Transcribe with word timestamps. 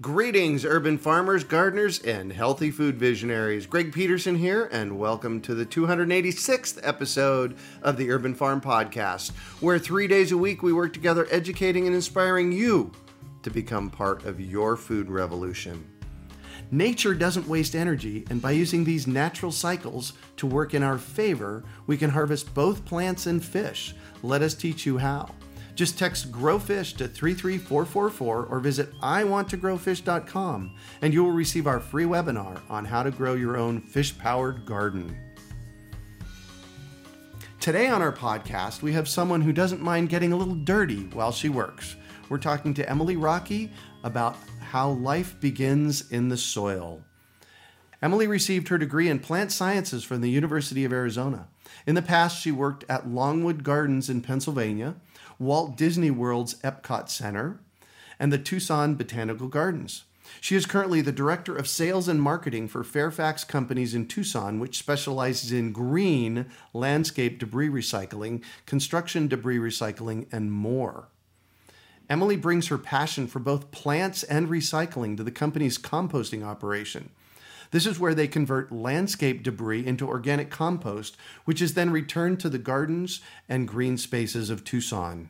Greetings, 0.00 0.64
urban 0.64 0.96
farmers, 0.96 1.42
gardeners, 1.42 1.98
and 1.98 2.32
healthy 2.32 2.70
food 2.70 2.96
visionaries. 3.00 3.66
Greg 3.66 3.92
Peterson 3.92 4.36
here, 4.36 4.68
and 4.70 4.96
welcome 4.96 5.40
to 5.40 5.56
the 5.56 5.66
286th 5.66 6.78
episode 6.84 7.56
of 7.82 7.96
the 7.96 8.08
Urban 8.12 8.32
Farm 8.32 8.60
Podcast, 8.60 9.32
where 9.60 9.76
three 9.76 10.06
days 10.06 10.30
a 10.30 10.38
week 10.38 10.62
we 10.62 10.72
work 10.72 10.92
together 10.92 11.26
educating 11.32 11.86
and 11.86 11.96
inspiring 11.96 12.52
you 12.52 12.92
to 13.42 13.50
become 13.50 13.90
part 13.90 14.24
of 14.24 14.40
your 14.40 14.76
food 14.76 15.10
revolution. 15.10 15.84
Nature 16.70 17.12
doesn't 17.14 17.48
waste 17.48 17.74
energy, 17.74 18.24
and 18.30 18.40
by 18.40 18.52
using 18.52 18.84
these 18.84 19.08
natural 19.08 19.50
cycles 19.50 20.12
to 20.36 20.46
work 20.46 20.74
in 20.74 20.84
our 20.84 20.96
favor, 20.96 21.64
we 21.88 21.96
can 21.96 22.10
harvest 22.10 22.54
both 22.54 22.84
plants 22.84 23.26
and 23.26 23.44
fish. 23.44 23.96
Let 24.22 24.42
us 24.42 24.54
teach 24.54 24.86
you 24.86 24.98
how. 24.98 25.34
Just 25.78 25.96
text 25.96 26.32
GrowFish 26.32 26.96
to 26.96 27.06
33444 27.06 28.46
or 28.46 28.58
visit 28.58 28.92
iwanttogrowfish.com 29.00 30.74
and 31.02 31.14
you 31.14 31.22
will 31.22 31.30
receive 31.30 31.68
our 31.68 31.78
free 31.78 32.02
webinar 32.02 32.60
on 32.68 32.84
how 32.84 33.04
to 33.04 33.12
grow 33.12 33.34
your 33.34 33.56
own 33.56 33.80
fish 33.80 34.18
powered 34.18 34.66
garden. 34.66 35.16
Today 37.60 37.86
on 37.86 38.02
our 38.02 38.10
podcast, 38.10 38.82
we 38.82 38.92
have 38.94 39.08
someone 39.08 39.40
who 39.40 39.52
doesn't 39.52 39.80
mind 39.80 40.08
getting 40.08 40.32
a 40.32 40.36
little 40.36 40.56
dirty 40.56 41.04
while 41.12 41.30
she 41.30 41.48
works. 41.48 41.94
We're 42.28 42.38
talking 42.38 42.74
to 42.74 42.90
Emily 42.90 43.14
Rockey 43.14 43.70
about 44.02 44.36
how 44.58 44.90
life 44.90 45.40
begins 45.40 46.10
in 46.10 46.28
the 46.28 46.36
soil. 46.36 47.04
Emily 48.02 48.26
received 48.26 48.66
her 48.66 48.78
degree 48.78 49.08
in 49.08 49.20
plant 49.20 49.52
sciences 49.52 50.02
from 50.02 50.22
the 50.22 50.30
University 50.30 50.84
of 50.84 50.92
Arizona. 50.92 51.46
In 51.86 51.94
the 51.94 52.02
past, 52.02 52.40
she 52.40 52.50
worked 52.50 52.84
at 52.88 53.08
Longwood 53.08 53.62
Gardens 53.62 54.10
in 54.10 54.22
Pennsylvania 54.22 54.96
Walt 55.38 55.76
Disney 55.76 56.10
World's 56.10 56.54
Epcot 56.62 57.08
Center, 57.08 57.60
and 58.18 58.32
the 58.32 58.38
Tucson 58.38 58.94
Botanical 58.94 59.48
Gardens. 59.48 60.04
She 60.40 60.56
is 60.56 60.66
currently 60.66 61.00
the 61.00 61.12
Director 61.12 61.56
of 61.56 61.68
Sales 61.68 62.08
and 62.08 62.20
Marketing 62.20 62.68
for 62.68 62.84
Fairfax 62.84 63.44
Companies 63.44 63.94
in 63.94 64.06
Tucson, 64.06 64.60
which 64.60 64.78
specializes 64.78 65.52
in 65.52 65.72
green 65.72 66.46
landscape 66.74 67.38
debris 67.38 67.68
recycling, 67.68 68.42
construction 68.66 69.28
debris 69.28 69.58
recycling, 69.58 70.26
and 70.32 70.52
more. 70.52 71.08
Emily 72.10 72.36
brings 72.36 72.68
her 72.68 72.78
passion 72.78 73.26
for 73.26 73.38
both 73.38 73.70
plants 73.70 74.22
and 74.22 74.48
recycling 74.48 75.16
to 75.16 75.22
the 75.22 75.30
company's 75.30 75.78
composting 75.78 76.44
operation. 76.44 77.10
This 77.70 77.86
is 77.86 77.98
where 77.98 78.14
they 78.14 78.28
convert 78.28 78.72
landscape 78.72 79.42
debris 79.42 79.86
into 79.86 80.08
organic 80.08 80.50
compost, 80.50 81.16
which 81.44 81.60
is 81.60 81.74
then 81.74 81.90
returned 81.90 82.40
to 82.40 82.48
the 82.48 82.58
gardens 82.58 83.20
and 83.48 83.68
green 83.68 83.98
spaces 83.98 84.50
of 84.50 84.64
Tucson. 84.64 85.28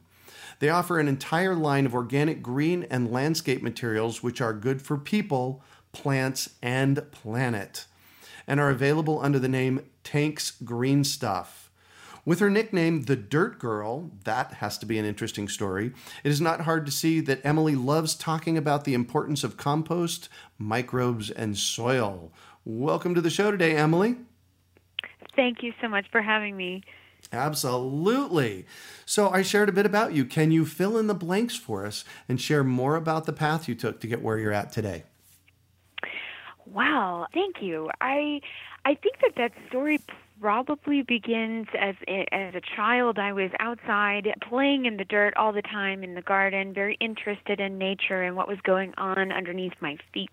They 0.60 0.68
offer 0.68 0.98
an 0.98 1.08
entire 1.08 1.54
line 1.54 1.86
of 1.86 1.94
organic 1.94 2.42
green 2.42 2.84
and 2.90 3.12
landscape 3.12 3.62
materials 3.62 4.22
which 4.22 4.40
are 4.40 4.52
good 4.52 4.82
for 4.82 4.98
people, 4.98 5.62
plants, 5.92 6.50
and 6.62 7.10
planet, 7.12 7.86
and 8.46 8.58
are 8.58 8.70
available 8.70 9.20
under 9.20 9.38
the 9.38 9.48
name 9.48 9.84
Tank's 10.02 10.50
Green 10.50 11.04
Stuff. 11.04 11.67
With 12.28 12.40
her 12.40 12.50
nickname, 12.50 13.04
the 13.04 13.16
Dirt 13.16 13.58
Girl, 13.58 14.10
that 14.24 14.52
has 14.52 14.76
to 14.80 14.84
be 14.84 14.98
an 14.98 15.06
interesting 15.06 15.48
story. 15.48 15.94
It 16.22 16.28
is 16.28 16.42
not 16.42 16.60
hard 16.60 16.84
to 16.84 16.92
see 16.92 17.20
that 17.20 17.40
Emily 17.42 17.74
loves 17.74 18.14
talking 18.14 18.58
about 18.58 18.84
the 18.84 18.92
importance 18.92 19.44
of 19.44 19.56
compost, 19.56 20.28
microbes, 20.58 21.30
and 21.30 21.56
soil. 21.56 22.30
Welcome 22.66 23.14
to 23.14 23.22
the 23.22 23.30
show 23.30 23.50
today, 23.50 23.74
Emily. 23.74 24.16
Thank 25.36 25.62
you 25.62 25.72
so 25.80 25.88
much 25.88 26.04
for 26.12 26.20
having 26.20 26.54
me. 26.54 26.82
Absolutely. 27.32 28.66
So, 29.06 29.30
I 29.30 29.40
shared 29.40 29.70
a 29.70 29.72
bit 29.72 29.86
about 29.86 30.12
you. 30.12 30.26
Can 30.26 30.50
you 30.50 30.66
fill 30.66 30.98
in 30.98 31.06
the 31.06 31.14
blanks 31.14 31.56
for 31.56 31.86
us 31.86 32.04
and 32.28 32.38
share 32.38 32.62
more 32.62 32.96
about 32.96 33.24
the 33.24 33.32
path 33.32 33.70
you 33.70 33.74
took 33.74 34.02
to 34.02 34.06
get 34.06 34.20
where 34.20 34.36
you're 34.36 34.52
at 34.52 34.70
today? 34.70 35.04
Wow, 36.66 37.26
thank 37.32 37.62
you. 37.62 37.88
I 38.02 38.42
I 38.84 38.96
think 38.96 39.16
that 39.22 39.32
that 39.36 39.52
story 39.68 39.98
probably 40.40 41.02
begins 41.02 41.66
as 41.78 41.94
as 42.32 42.54
a 42.54 42.60
child. 42.76 43.18
I 43.18 43.32
was 43.32 43.50
outside 43.60 44.28
playing 44.48 44.86
in 44.86 44.96
the 44.96 45.04
dirt 45.04 45.34
all 45.36 45.52
the 45.52 45.62
time 45.62 46.02
in 46.02 46.14
the 46.14 46.22
garden, 46.22 46.72
very 46.72 46.96
interested 47.00 47.60
in 47.60 47.78
nature 47.78 48.22
and 48.22 48.36
what 48.36 48.48
was 48.48 48.58
going 48.62 48.94
on 48.96 49.32
underneath 49.32 49.74
my 49.80 49.96
feet. 50.12 50.30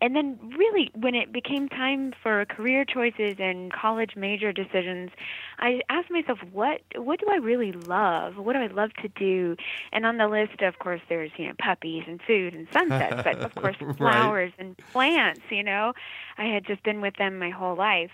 And 0.00 0.14
then 0.14 0.38
really 0.58 0.90
when 0.94 1.14
it 1.14 1.32
became 1.32 1.68
time 1.68 2.12
for 2.22 2.44
career 2.44 2.84
choices 2.84 3.36
and 3.38 3.72
college 3.72 4.14
major 4.14 4.52
decisions, 4.52 5.10
I 5.58 5.80
asked 5.88 6.10
myself 6.10 6.38
what 6.52 6.82
what 6.96 7.20
do 7.20 7.26
I 7.30 7.36
really 7.36 7.72
love? 7.72 8.36
What 8.36 8.52
do 8.52 8.58
I 8.58 8.66
love 8.66 8.92
to 9.02 9.08
do? 9.08 9.56
And 9.92 10.04
on 10.04 10.18
the 10.18 10.28
list 10.28 10.60
of 10.60 10.78
course 10.78 11.00
there's, 11.08 11.30
you 11.36 11.46
know, 11.46 11.54
puppies 11.58 12.04
and 12.06 12.20
food 12.26 12.54
and 12.54 12.68
sunsets, 12.72 13.22
but 13.24 13.38
of 13.38 13.54
course 13.62 13.76
flowers 13.96 14.52
right. 14.58 14.66
and 14.66 14.76
plants, 14.92 15.42
you 15.50 15.62
know. 15.62 15.94
I 16.36 16.44
had 16.44 16.66
just 16.66 16.82
been 16.82 17.00
with 17.00 17.16
them 17.16 17.38
my 17.38 17.50
whole 17.50 17.76
life. 17.76 18.10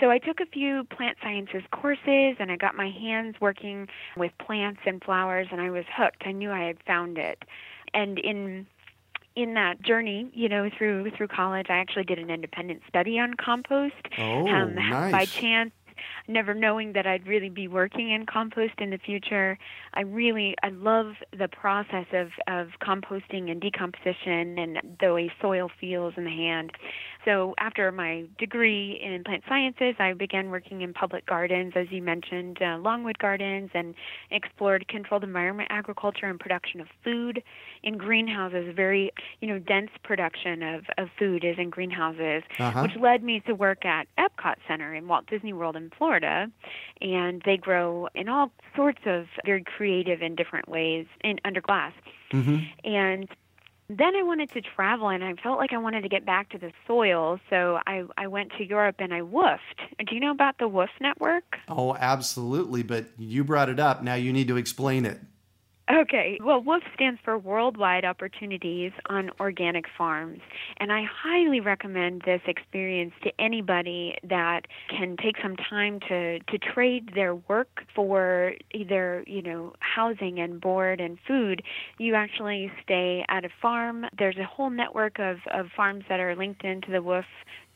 So 0.00 0.10
I 0.10 0.18
took 0.18 0.40
a 0.40 0.46
few 0.46 0.84
plant 0.84 1.16
sciences 1.22 1.62
courses 1.70 2.36
and 2.38 2.50
I 2.50 2.56
got 2.56 2.74
my 2.74 2.90
hands 2.90 3.36
working 3.40 3.88
with 4.16 4.32
plants 4.38 4.80
and 4.84 5.02
flowers 5.02 5.46
and 5.50 5.60
I 5.60 5.70
was 5.70 5.84
hooked. 5.96 6.24
I 6.26 6.32
knew 6.32 6.50
I 6.50 6.64
had 6.64 6.82
found 6.86 7.18
it. 7.18 7.44
And 7.94 8.18
in 8.18 8.66
in 9.34 9.54
that 9.54 9.80
journey, 9.82 10.30
you 10.34 10.48
know, 10.48 10.68
through 10.76 11.10
through 11.10 11.28
college, 11.28 11.66
I 11.70 11.78
actually 11.78 12.04
did 12.04 12.18
an 12.18 12.30
independent 12.30 12.82
study 12.88 13.18
on 13.18 13.34
compost. 13.34 13.94
Oh, 14.18 14.46
um, 14.48 14.74
nice. 14.74 15.12
By 15.12 15.24
chance, 15.24 15.72
never 16.28 16.54
knowing 16.54 16.92
that 16.92 17.06
I'd 17.06 17.26
really 17.26 17.48
be 17.48 17.68
working 17.68 18.10
in 18.10 18.26
compost 18.26 18.74
in 18.78 18.90
the 18.90 18.98
future. 18.98 19.58
I 19.94 20.02
really 20.02 20.54
I 20.62 20.68
love 20.70 21.14
the 21.36 21.48
process 21.48 22.06
of 22.12 22.28
of 22.46 22.68
composting 22.80 23.50
and 23.50 23.60
decomposition 23.60 24.58
and 24.58 24.98
the 25.00 25.12
way 25.12 25.32
soil 25.40 25.70
feels 25.80 26.14
in 26.16 26.24
the 26.24 26.30
hand. 26.30 26.72
So 27.24 27.54
after 27.58 27.92
my 27.92 28.24
degree 28.38 29.00
in 29.02 29.22
plant 29.22 29.44
sciences, 29.48 29.94
I 29.98 30.12
began 30.12 30.50
working 30.50 30.82
in 30.82 30.92
public 30.92 31.26
gardens, 31.26 31.74
as 31.76 31.86
you 31.90 32.02
mentioned, 32.02 32.58
uh, 32.60 32.78
Longwood 32.78 33.18
Gardens, 33.18 33.70
and 33.74 33.94
explored 34.30 34.88
controlled 34.88 35.22
environment 35.22 35.68
agriculture 35.70 36.26
and 36.26 36.40
production 36.40 36.80
of 36.80 36.88
food 37.04 37.42
in 37.82 37.96
greenhouses. 37.96 38.74
Very, 38.74 39.12
you 39.40 39.48
know, 39.48 39.58
dense 39.60 39.90
production 40.02 40.62
of, 40.62 40.84
of 40.98 41.08
food 41.16 41.44
is 41.44 41.56
in 41.58 41.70
greenhouses, 41.70 42.42
uh-huh. 42.58 42.82
which 42.82 42.96
led 43.00 43.22
me 43.22 43.40
to 43.46 43.54
work 43.54 43.84
at 43.84 44.06
Epcot 44.18 44.56
Center 44.66 44.92
in 44.94 45.06
Walt 45.06 45.26
Disney 45.26 45.52
World 45.52 45.76
in 45.76 45.90
Florida, 45.96 46.50
and 47.00 47.42
they 47.44 47.56
grow 47.56 48.08
in 48.14 48.28
all 48.28 48.50
sorts 48.76 49.00
of 49.06 49.26
very 49.44 49.64
creative 49.64 50.22
and 50.22 50.36
different 50.36 50.68
ways 50.68 51.06
in 51.22 51.38
under 51.44 51.60
glass. 51.60 51.92
Mm-hmm. 52.32 52.58
And 52.84 53.28
then 53.88 54.16
I 54.16 54.22
wanted 54.22 54.50
to 54.52 54.62
travel 54.62 55.08
and 55.08 55.22
I 55.22 55.34
felt 55.34 55.58
like 55.58 55.72
I 55.72 55.78
wanted 55.78 56.02
to 56.02 56.08
get 56.08 56.24
back 56.24 56.48
to 56.50 56.58
the 56.58 56.72
soil. 56.86 57.38
So 57.50 57.78
I, 57.86 58.04
I 58.16 58.26
went 58.26 58.52
to 58.58 58.64
Europe 58.64 58.96
and 58.98 59.12
I 59.12 59.20
woofed. 59.20 59.58
Do 59.98 60.14
you 60.14 60.20
know 60.20 60.30
about 60.30 60.58
the 60.58 60.68
Woof 60.68 60.90
Network? 61.00 61.58
Oh, 61.68 61.94
absolutely. 61.96 62.82
But 62.82 63.06
you 63.18 63.44
brought 63.44 63.68
it 63.68 63.78
up. 63.78 64.02
Now 64.02 64.14
you 64.14 64.32
need 64.32 64.48
to 64.48 64.56
explain 64.56 65.04
it. 65.04 65.20
Okay. 65.90 66.38
Well, 66.42 66.62
WOOF 66.62 66.82
stands 66.94 67.20
for 67.24 67.36
Worldwide 67.36 68.04
Opportunities 68.04 68.92
on 69.06 69.30
Organic 69.40 69.86
Farms. 69.98 70.40
And 70.78 70.92
I 70.92 71.02
highly 71.04 71.58
recommend 71.60 72.22
this 72.24 72.40
experience 72.46 73.12
to 73.24 73.32
anybody 73.40 74.16
that 74.28 74.62
can 74.88 75.16
take 75.16 75.36
some 75.42 75.56
time 75.56 75.98
to, 76.08 76.38
to 76.38 76.58
trade 76.58 77.10
their 77.14 77.34
work 77.34 77.82
for 77.94 78.52
either, 78.72 79.24
you 79.26 79.42
know, 79.42 79.72
housing 79.80 80.38
and 80.38 80.60
board 80.60 81.00
and 81.00 81.18
food. 81.26 81.62
You 81.98 82.14
actually 82.14 82.70
stay 82.82 83.24
at 83.28 83.44
a 83.44 83.50
farm. 83.60 84.06
There's 84.16 84.38
a 84.38 84.44
whole 84.44 84.70
network 84.70 85.18
of, 85.18 85.38
of 85.52 85.66
farms 85.76 86.04
that 86.08 86.20
are 86.20 86.36
linked 86.36 86.64
into 86.64 86.92
the 86.92 86.98
WOOF, 86.98 87.24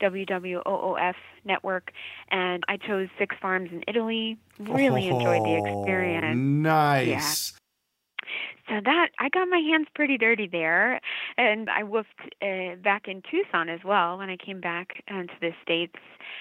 WWOOF 0.01 1.15
network. 1.43 1.91
And 2.31 2.63
I 2.69 2.77
chose 2.77 3.09
six 3.19 3.35
farms 3.41 3.69
in 3.71 3.83
Italy. 3.85 4.37
Really 4.59 5.09
Oh, 5.11 5.17
enjoyed 5.17 5.43
the 5.43 5.61
oh, 5.61 5.81
experience. 5.81 6.37
Nice. 6.37 7.53
So 8.69 8.75
that 8.83 9.09
I 9.19 9.29
got 9.29 9.47
my 9.47 9.59
hands 9.59 9.87
pretty 9.95 10.17
dirty 10.17 10.47
there, 10.51 10.99
and 11.37 11.69
I 11.69 11.83
woofed 11.83 12.03
uh, 12.41 12.75
back 12.75 13.07
in 13.07 13.21
Tucson 13.31 13.69
as 13.69 13.79
well 13.85 14.17
when 14.17 14.29
I 14.29 14.35
came 14.35 14.59
back 14.59 15.03
uh, 15.09 15.21
to 15.23 15.33
the 15.39 15.51
states 15.63 15.95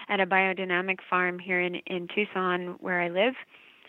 at 0.08 0.18
a 0.18 0.26
biodynamic 0.26 0.98
farm 1.08 1.38
here 1.38 1.60
in 1.60 1.76
in 1.86 2.08
Tucson 2.14 2.76
where 2.80 3.00
I 3.00 3.08
live. 3.08 3.34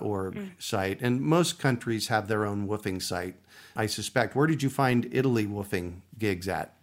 org 0.00 0.34
mm. 0.34 0.50
site. 0.58 1.00
And 1.00 1.20
most 1.20 1.58
countries 1.58 2.08
have 2.08 2.28
their 2.28 2.44
own 2.44 2.66
woofing 2.68 3.02
site 3.02 3.36
i 3.74 3.86
suspect. 3.86 4.36
Where 4.36 4.46
did 4.46 4.62
you 4.62 4.70
find 4.70 5.08
italy 5.12 5.46
woofing 5.46 6.00
gigs 6.18 6.48
at 6.48 6.74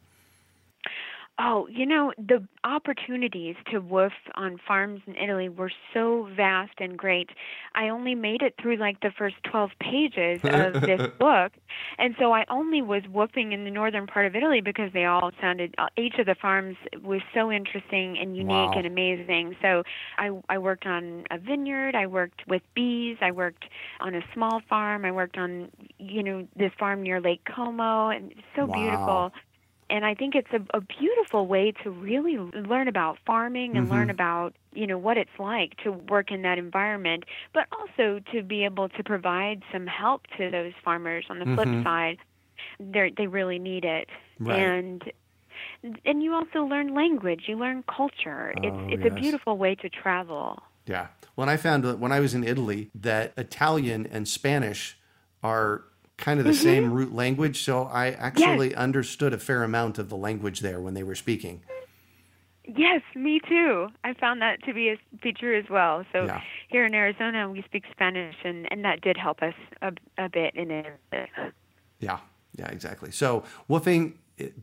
Oh, 1.42 1.68
you 1.72 1.86
know, 1.86 2.12
the 2.18 2.46
opportunities 2.66 3.56
to 3.72 3.80
woof 3.80 4.12
on 4.36 4.58
farms 4.68 5.00
in 5.08 5.16
Italy 5.16 5.48
were 5.48 5.72
so 5.94 6.28
vast 6.36 6.74
and 6.80 6.98
great. 6.98 7.30
I 7.74 7.88
only 7.90 8.14
made 8.14 8.42
it 8.42 8.56
through 8.62 8.76
like 8.76 9.00
the 9.00 9.12
first 9.18 9.36
12 9.50 9.70
pages 9.80 10.42
of 10.52 10.84
this 10.86 11.02
book. 11.18 11.54
And 11.98 12.14
so 12.20 12.34
I 12.34 12.44
only 12.50 12.82
was 12.82 13.04
woofing 13.04 13.54
in 13.54 13.64
the 13.64 13.72
northern 13.72 14.06
part 14.06 14.26
of 14.26 14.36
Italy 14.36 14.60
because 14.60 14.92
they 14.94 15.06
all 15.06 15.32
sounded, 15.40 15.74
uh, 15.78 15.88
each 15.98 16.16
of 16.20 16.26
the 16.26 16.36
farms 16.42 16.76
was 17.02 17.22
so 17.34 17.50
interesting 17.52 18.18
and 18.20 18.36
unique 18.36 18.72
Wow. 18.72 18.76
and 18.76 18.86
amazing. 18.86 19.56
So 19.62 19.84
I, 20.18 20.32
I 20.50 20.58
worked 20.58 20.86
on 20.86 21.24
a 21.32 21.38
vineyard, 21.38 21.96
I 21.96 22.06
worked 22.06 22.42
with 22.50 22.64
bees, 22.76 23.16
I 23.22 23.32
worked 23.32 23.64
on 24.02 24.14
a 24.14 24.22
small 24.34 24.62
farm, 24.68 25.06
I 25.06 25.12
worked 25.12 25.38
on, 25.38 25.70
you 26.00 26.22
know, 26.22 26.48
this 26.58 26.72
farm 26.78 27.02
near 27.02 27.22
Lake 27.22 27.42
Como, 27.56 28.10
and 28.10 28.32
it's 28.32 28.42
so 28.58 28.68
Wow. 28.68 28.74
beautiful 28.74 29.32
and 29.90 30.06
I 30.06 30.14
think 30.16 30.36
it's 30.36 30.52
a, 30.54 30.78
a 30.78 30.82
beautiful 30.82 31.48
way 31.48 31.72
to 31.84 31.90
really 31.90 32.38
learn 32.38 32.88
about 32.88 33.18
farming 33.26 33.76
and 33.78 33.90
learn 33.90 34.10
about 34.10 34.54
you 34.74 34.86
know 34.88 34.98
what 34.98 35.18
it's 35.18 35.38
like 35.40 35.76
to 35.84 35.92
work 35.92 36.32
in 36.32 36.42
that 36.44 36.58
environment, 36.58 37.24
but 37.54 37.64
also 37.78 38.20
to 38.32 38.44
be 38.44 38.64
able 38.66 38.90
to 38.90 39.04
provide 39.04 39.64
some 39.72 39.88
help 39.88 40.28
to 40.38 40.50
those 40.52 40.74
farmers. 40.84 41.26
On 41.30 41.40
the 41.40 41.46
flip 41.46 41.68
Mhm. 41.68 41.84
side, 41.84 42.18
they 42.80 43.12
they 43.16 43.28
really 43.28 43.60
need 43.60 43.86
it, 43.86 44.10
Right. 44.40 44.60
and 44.60 45.12
and 46.06 46.24
you 46.24 46.34
also 46.34 46.64
learn 46.64 46.94
language, 46.94 47.44
you 47.48 47.58
learn 47.58 47.84
culture. 47.84 48.54
Oh, 48.58 48.62
it's 48.68 48.94
it's 48.94 49.04
yes. 49.04 49.12
a 49.12 49.16
beautiful 49.16 49.58
way 49.58 49.76
to 49.76 49.90
travel. 49.90 50.62
yeah 50.88 51.08
when 51.36 51.50
i 51.50 51.58
found 51.58 51.84
that 51.84 52.00
when 52.00 52.12
i 52.12 52.20
was 52.20 52.34
in 52.34 52.44
italy 52.44 52.90
that 52.96 53.34
italian 53.38 54.08
and 54.08 54.28
spanish 54.28 54.98
are 55.44 55.84
kind 56.20 56.40
of 56.40 56.46
the 56.46 56.52
mm-hmm. 56.52 56.62
same 56.62 56.94
root 56.94 57.14
language 57.14 57.64
so 57.64 57.84
i 57.86 58.12
actually 58.12 58.76
understood 58.76 59.34
a 59.34 59.38
fair 59.38 59.64
amount 59.64 59.98
of 59.98 60.10
the 60.10 60.18
language 60.18 60.60
there 60.60 60.80
when 60.80 60.94
they 60.94 61.04
were 61.04 61.16
speaking 61.16 61.62
Yes, 62.78 63.02
me 63.16 63.40
too. 63.50 63.88
I 64.04 64.14
found 64.14 64.42
that 64.42 64.62
to 64.64 64.74
be 64.74 64.90
a 64.90 64.98
feature 65.24 65.56
as 65.56 65.66
well. 65.70 66.06
So 66.14 66.26
Yeah. 66.26 66.42
here 66.68 66.86
in 66.86 66.94
Arizona, 66.94 67.50
we 67.50 67.64
speak 67.64 67.84
Spanish, 67.92 68.36
and, 68.44 68.68
and 68.72 68.86
that 68.86 69.02
did 69.02 69.18
help 69.18 69.42
us 69.42 69.56
a, 69.82 69.92
a 70.18 70.30
bit 70.30 70.54
in 70.56 70.70
it. 70.70 71.00
Yeah, 72.00 72.20
yeah, 72.56 72.68
exactly. 72.68 73.12
So 73.12 73.44
woofing, 73.68 74.14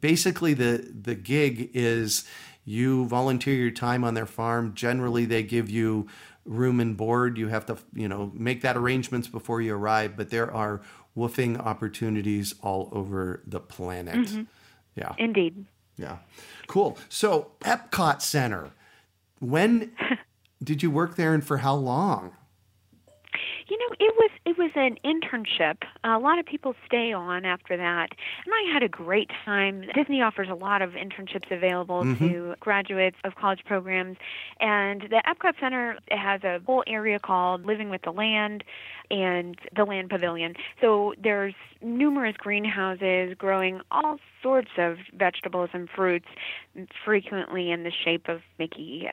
basically 0.01 0.55
the 0.55 0.89
the 1.03 1.15
gig 1.15 1.71
is 1.75 2.29
you 2.65 3.07
volunteer 3.07 3.55
your 3.55 3.71
time 3.71 4.05
on 4.05 4.15
their 4.15 4.27
farm. 4.27 4.75
Generally, 4.75 5.27
they 5.27 5.43
give 5.43 5.69
you 5.69 6.07
room 6.45 6.81
and 6.81 6.97
board. 6.97 7.37
You 7.37 7.49
have 7.49 7.67
to, 7.67 7.77
you 7.93 8.09
know, 8.09 8.31
make 8.35 8.63
that 8.63 8.77
arrangements 8.77 9.29
before 9.29 9.61
you 9.61 9.75
arrive. 9.75 10.17
But 10.17 10.31
there 10.31 10.53
are 10.53 10.81
woofing 11.17 11.59
opportunities 11.59 12.55
all 12.63 12.89
over 12.93 13.43
the 13.47 13.61
planet. 13.61 14.17
Mm-hmm. 14.17 14.43
Yeah, 14.95 15.15
Indeed. 15.19 15.67
yeah, 15.97 16.19
cool. 16.67 16.99
So 17.09 17.53
Epcot 17.61 18.23
Center, 18.23 18.71
when 19.41 19.93
did 20.63 20.83
you 20.83 20.91
work 20.91 21.17
there, 21.17 21.35
and 21.35 21.45
for 21.45 21.59
how 21.59 21.75
long? 21.75 22.33
You 23.69 23.77
know, 23.79 23.97
it 23.99 24.15
was 24.17 24.31
it 24.45 24.57
was 24.57 24.71
an 24.77 24.97
internship. 25.05 25.83
A 26.05 26.19
lot 26.19 26.39
of 26.39 26.47
people 26.47 26.75
stay 26.87 27.13
on 27.13 27.45
after 27.45 27.77
that, 27.77 28.11
and 28.45 28.55
I 28.55 28.73
had 28.73 28.85
a 28.85 28.89
great 28.89 29.29
time. 29.45 29.85
Disney 29.95 30.23
offers 30.23 30.49
a 30.49 30.55
lot 30.55 30.83
of 30.83 30.93
internships 30.93 31.51
available 31.51 32.05
mm-hmm. 32.05 32.29
to 32.29 32.55
graduates 32.61 33.17
of 33.25 33.35
college 33.35 33.65
programs, 33.67 34.19
and 34.61 35.03
the 35.03 35.21
Epcot 35.27 35.55
Center 35.61 35.99
has 36.11 36.45
a 36.45 36.61
whole 36.65 36.85
area 36.87 37.19
called 37.19 37.67
Living 37.67 37.91
with 37.91 38.03
the 38.03 38.13
Land 38.13 38.63
and 39.11 39.57
the 39.75 39.85
Land 39.85 40.11
Pavilion. 40.11 40.55
So 40.81 41.15
there's 41.23 41.55
numerous 41.83 42.37
greenhouses 42.39 43.35
growing 43.39 43.81
all 43.91 44.19
sorts 44.43 44.71
of 44.79 44.97
vegetables 45.17 45.71
and 45.73 45.89
fruits, 45.95 46.27
frequently 47.05 47.71
in 47.71 47.85
the 47.85 47.93
shape 48.05 48.29
of 48.29 48.41
Mickey. 48.59 49.09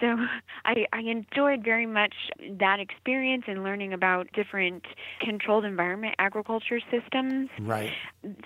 So 0.00 0.16
I, 0.64 0.86
I 0.92 1.00
enjoyed 1.00 1.64
very 1.64 1.86
much 1.86 2.14
that 2.58 2.78
experience 2.80 3.44
and 3.46 3.62
learning 3.62 3.92
about 3.92 4.28
different 4.32 4.84
controlled 5.20 5.64
environment 5.64 6.14
agriculture 6.18 6.80
systems. 6.90 7.48
Right. 7.60 7.92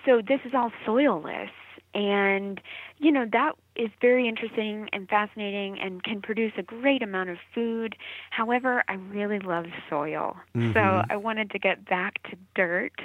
So 0.06 0.20
this 0.26 0.40
is 0.44 0.52
all 0.54 0.70
soilless. 0.86 1.50
And, 1.94 2.60
you 2.98 3.12
know, 3.12 3.24
that 3.32 3.52
is 3.76 3.88
very 4.00 4.28
interesting 4.28 4.88
and 4.92 5.08
fascinating 5.08 5.78
and 5.78 6.02
can 6.02 6.20
produce 6.20 6.52
a 6.58 6.62
great 6.62 7.02
amount 7.02 7.30
of 7.30 7.38
food. 7.54 7.96
However, 8.30 8.82
I 8.88 8.94
really 8.94 9.38
love 9.38 9.66
soil. 9.88 10.36
So 10.54 10.60
mm-hmm. 10.60 11.12
I 11.12 11.16
wanted 11.16 11.50
to 11.52 11.58
get 11.58 11.88
back 11.88 12.22
to 12.30 12.36
dirt, 12.56 13.00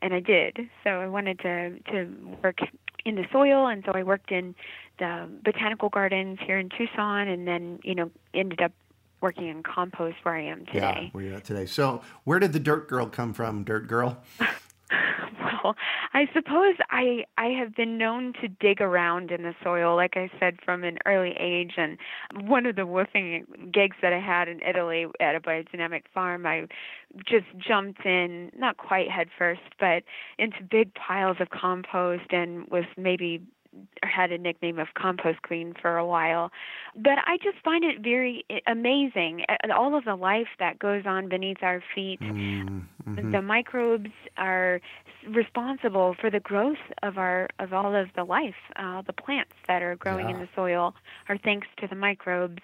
and 0.00 0.14
I 0.14 0.20
did. 0.20 0.58
So 0.84 0.90
I 0.90 1.06
wanted 1.06 1.38
to, 1.40 1.78
to 1.92 2.36
work 2.42 2.58
in 3.04 3.16
the 3.16 3.26
soil, 3.30 3.66
and 3.66 3.82
so 3.84 3.92
I 3.92 4.02
worked 4.02 4.30
in 4.32 4.54
the 4.98 5.28
botanical 5.44 5.88
gardens 5.90 6.38
here 6.44 6.58
in 6.58 6.70
Tucson, 6.70 7.28
and 7.28 7.46
then, 7.46 7.78
you 7.82 7.94
know, 7.94 8.10
ended 8.32 8.62
up 8.62 8.72
working 9.20 9.48
in 9.48 9.62
compost 9.62 10.16
where 10.22 10.34
I 10.34 10.44
am 10.44 10.64
today. 10.66 10.78
Yeah, 10.78 11.08
where 11.12 11.24
you're 11.24 11.34
at 11.36 11.44
today. 11.44 11.66
So 11.66 12.02
where 12.24 12.38
did 12.38 12.52
the 12.52 12.60
Dirt 12.60 12.88
Girl 12.88 13.06
come 13.06 13.34
from? 13.34 13.64
Dirt 13.64 13.86
Girl. 13.86 14.18
Well, 15.40 15.76
I 16.14 16.26
suppose 16.32 16.76
I 16.90 17.24
I 17.38 17.46
have 17.48 17.74
been 17.74 17.98
known 17.98 18.32
to 18.40 18.48
dig 18.48 18.80
around 18.80 19.30
in 19.30 19.42
the 19.42 19.54
soil, 19.62 19.96
like 19.96 20.16
I 20.16 20.30
said, 20.38 20.58
from 20.64 20.84
an 20.84 20.98
early 21.06 21.34
age. 21.38 21.72
And 21.76 21.98
one 22.48 22.66
of 22.66 22.76
the 22.76 22.82
woofing 22.82 23.72
gigs 23.72 23.96
that 24.02 24.12
I 24.12 24.20
had 24.20 24.48
in 24.48 24.60
Italy 24.62 25.06
at 25.20 25.34
a 25.34 25.40
biodynamic 25.40 26.02
farm, 26.12 26.46
I 26.46 26.66
just 27.26 27.46
jumped 27.58 28.04
in, 28.04 28.50
not 28.56 28.76
quite 28.76 29.10
head 29.10 29.28
first, 29.36 29.60
but 29.78 30.02
into 30.38 30.62
big 30.62 30.92
piles 30.94 31.38
of 31.40 31.50
compost 31.50 32.32
and 32.32 32.68
was 32.68 32.84
maybe 32.96 33.42
had 34.02 34.32
a 34.32 34.38
nickname 34.38 34.78
of 34.78 34.88
compost 34.94 35.42
queen 35.42 35.74
for 35.80 35.96
a 35.96 36.04
while 36.04 36.50
but 36.96 37.18
i 37.26 37.36
just 37.36 37.56
find 37.64 37.84
it 37.84 38.00
very 38.02 38.44
amazing 38.66 39.44
all 39.72 39.96
of 39.96 40.04
the 40.04 40.16
life 40.16 40.48
that 40.58 40.78
goes 40.78 41.04
on 41.06 41.28
beneath 41.28 41.62
our 41.62 41.82
feet 41.94 42.20
Mm, 42.20 42.82
mhm. 43.08 43.32
the 43.32 43.42
microbes 43.42 44.10
are 44.36 44.80
responsible 45.28 46.14
for 46.20 46.30
the 46.30 46.40
growth 46.40 46.78
of 47.02 47.18
our 47.18 47.48
of 47.58 47.72
all 47.72 47.94
of 47.94 48.08
the 48.14 48.24
life, 48.24 48.54
uh, 48.76 49.02
the 49.02 49.12
plants 49.12 49.52
that 49.68 49.82
are 49.82 49.96
growing 49.96 50.28
Yeah. 50.28 50.34
in 50.36 50.40
the 50.40 50.48
soil 50.54 50.94
are 51.28 51.38
thanks 51.38 51.66
to 51.78 51.86
the 51.86 51.94
microbes. 51.94 52.62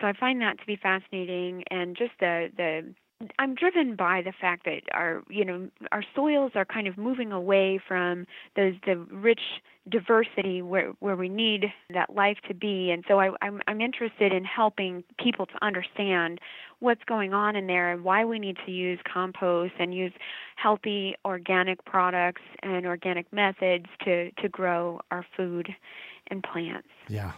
So 0.00 0.06
I 0.06 0.12
find 0.14 0.40
that 0.40 0.58
to 0.58 0.66
be 0.66 0.76
fascinating, 0.76 1.64
and 1.70 1.96
just 1.96 2.12
the 2.18 2.50
the 2.56 2.94
I'm 3.38 3.54
driven 3.54 3.96
by 3.96 4.22
the 4.22 4.32
fact 4.32 4.64
that 4.64 4.82
our 4.92 5.22
you 5.28 5.44
know 5.44 5.68
our 5.90 6.04
soils 6.14 6.52
are 6.54 6.64
kind 6.64 6.86
of 6.86 6.96
moving 6.98 7.32
away 7.32 7.80
from 7.86 8.26
those 8.56 8.74
the 8.86 8.96
rich 8.96 9.40
diversity 9.88 10.62
where 10.62 10.92
where 11.00 11.16
we 11.16 11.28
need 11.28 11.66
that 11.92 12.14
life 12.14 12.38
to 12.48 12.54
be, 12.54 12.90
and 12.90 13.04
so 13.08 13.20
I, 13.20 13.30
I'm 13.40 13.60
I'm 13.66 13.80
interested 13.80 14.32
in 14.32 14.44
helping 14.44 15.04
people 15.18 15.46
to 15.46 15.54
understand 15.62 16.40
what's 16.80 17.02
going 17.04 17.32
on 17.32 17.56
in 17.56 17.66
there 17.66 17.92
and 17.92 18.04
why 18.04 18.24
we 18.24 18.38
need 18.38 18.56
to 18.66 18.72
use 18.72 18.98
compost 19.12 19.74
and 19.78 19.94
use 19.94 20.12
healthy 20.56 21.14
organic 21.24 21.84
products 21.84 22.42
and 22.62 22.86
organic 22.86 23.32
methods 23.32 23.86
to 24.04 24.30
to 24.32 24.48
grow 24.48 25.00
our 25.10 25.24
food 25.36 25.68
and 26.28 26.42
plants. 26.42 26.88
Yeah, 27.08 27.32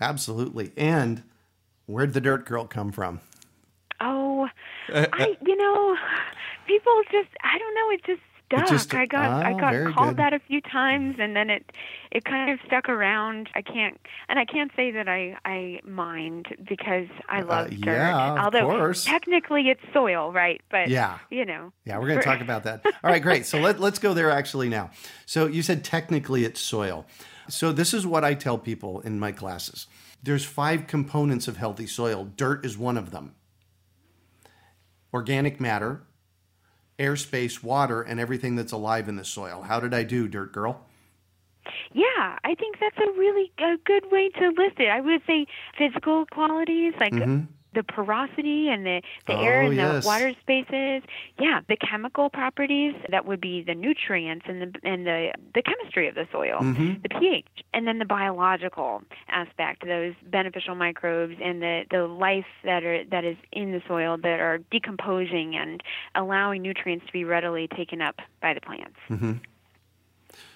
absolutely. 0.00 0.72
And 0.76 1.22
where'd 1.86 2.14
the 2.14 2.20
dirt 2.20 2.44
girl 2.44 2.66
come 2.66 2.92
from? 2.92 3.20
Oh, 4.00 4.27
I 4.92 5.36
you 5.44 5.56
know, 5.56 5.96
people 6.66 6.92
just 7.10 7.28
I 7.42 7.58
don't 7.58 7.74
know, 7.74 7.90
it 7.90 8.04
just 8.04 8.20
stuck. 8.46 8.68
just- 8.68 8.94
I 8.94 9.06
got 9.06 9.44
I 9.44 9.52
ah, 9.52 9.58
got 9.58 9.94
called 9.94 10.08
good. 10.10 10.16
that 10.18 10.32
a 10.32 10.38
few 10.38 10.60
times 10.62 11.16
and 11.18 11.36
then 11.36 11.50
it 11.50 11.70
it 12.10 12.24
kind 12.24 12.50
of 12.50 12.58
stuck 12.66 12.88
around. 12.88 13.50
I 13.54 13.60
can't 13.62 13.98
and 14.28 14.38
I 14.38 14.44
can't 14.46 14.70
say 14.74 14.90
that 14.92 15.08
I 15.08 15.36
I 15.44 15.80
mind 15.84 16.46
because 16.68 17.08
I 17.28 17.42
love 17.42 17.70
dirt. 17.70 17.88
Uh, 17.88 17.92
yeah, 17.92 18.32
of 18.32 18.38
Although 18.44 18.66
course. 18.76 19.04
technically 19.04 19.68
it's 19.68 19.82
soil, 19.92 20.32
right? 20.32 20.60
But 20.70 20.88
Yeah. 20.88 21.18
you 21.30 21.44
know. 21.44 21.72
Yeah, 21.84 21.98
we're 21.98 22.08
going 22.08 22.18
to 22.20 22.24
talk 22.24 22.40
about 22.40 22.64
that. 22.64 22.84
All 22.86 23.10
right, 23.10 23.22
great. 23.22 23.44
So 23.46 23.58
let, 23.58 23.78
let's 23.80 23.98
go 23.98 24.14
there 24.14 24.30
actually 24.30 24.68
now. 24.68 24.90
So 25.26 25.46
you 25.46 25.62
said 25.62 25.84
technically 25.84 26.44
it's 26.44 26.60
soil. 26.60 27.06
So 27.50 27.72
this 27.72 27.92
is 27.94 28.06
what 28.06 28.24
I 28.24 28.34
tell 28.34 28.58
people 28.58 29.00
in 29.00 29.18
my 29.18 29.32
classes. 29.32 29.86
There's 30.22 30.44
five 30.44 30.86
components 30.86 31.48
of 31.48 31.56
healthy 31.58 31.86
soil. 31.86 32.24
Dirt 32.36 32.64
is 32.66 32.76
one 32.76 32.96
of 32.98 33.10
them. 33.10 33.34
Organic 35.12 35.60
matter, 35.60 36.02
airspace, 36.98 37.62
water, 37.62 38.02
and 38.02 38.20
everything 38.20 38.56
that's 38.56 38.72
alive 38.72 39.08
in 39.08 39.16
the 39.16 39.24
soil. 39.24 39.62
How 39.62 39.80
did 39.80 39.94
I 39.94 40.02
do, 40.02 40.28
dirt 40.28 40.52
girl? 40.52 40.84
Yeah, 41.92 42.38
I 42.44 42.54
think 42.54 42.76
that's 42.80 42.96
a 42.98 43.10
really 43.18 43.52
a 43.58 43.76
good 43.84 44.10
way 44.10 44.30
to 44.30 44.48
list 44.48 44.78
it. 44.78 44.88
I 44.88 45.00
would 45.00 45.22
say 45.26 45.46
physical 45.76 46.26
qualities 46.26 46.94
like 47.00 47.12
mm-hmm. 47.12 47.44
The 47.74 47.82
porosity 47.82 48.68
and 48.70 48.86
the, 48.86 49.02
the 49.26 49.34
air 49.34 49.62
Mm-hmm. 49.62 49.66
Oh, 49.66 49.68
and 49.68 49.76
yes. 49.76 50.04
the 50.04 50.06
water 50.08 50.32
spaces. 50.40 51.02
Yeah, 51.38 51.60
the 51.68 51.76
chemical 51.76 52.30
properties 52.30 52.94
that 53.10 53.26
would 53.26 53.40
be 53.40 53.62
the 53.62 53.74
nutrients 53.74 54.46
and 54.48 54.62
the 54.62 54.88
and 54.88 55.06
the 55.06 55.32
the 55.54 55.62
chemistry 55.62 56.08
of 56.08 56.14
the 56.14 56.26
soil, 56.32 56.58
Mm-hmm. 56.60 57.02
the 57.02 57.08
pH, 57.08 57.46
and 57.74 57.86
then 57.86 57.98
the 57.98 58.04
biological 58.04 59.02
aspect, 59.28 59.84
those 59.86 60.14
beneficial 60.30 60.74
microbes 60.74 61.36
and 61.42 61.60
the 61.62 61.84
the 61.90 62.06
life 62.06 62.46
that 62.64 62.84
are 62.84 63.04
that 63.04 63.24
is 63.24 63.36
in 63.52 63.72
the 63.72 63.82
soil 63.86 64.16
that 64.16 64.40
are 64.40 64.58
decomposing 64.70 65.54
and 65.56 65.82
allowing 66.14 66.62
nutrients 66.62 67.06
to 67.06 67.12
be 67.12 67.24
readily 67.24 67.68
taken 67.76 68.00
up 68.00 68.16
by 68.40 68.54
the 68.54 68.60
plants. 68.60 68.96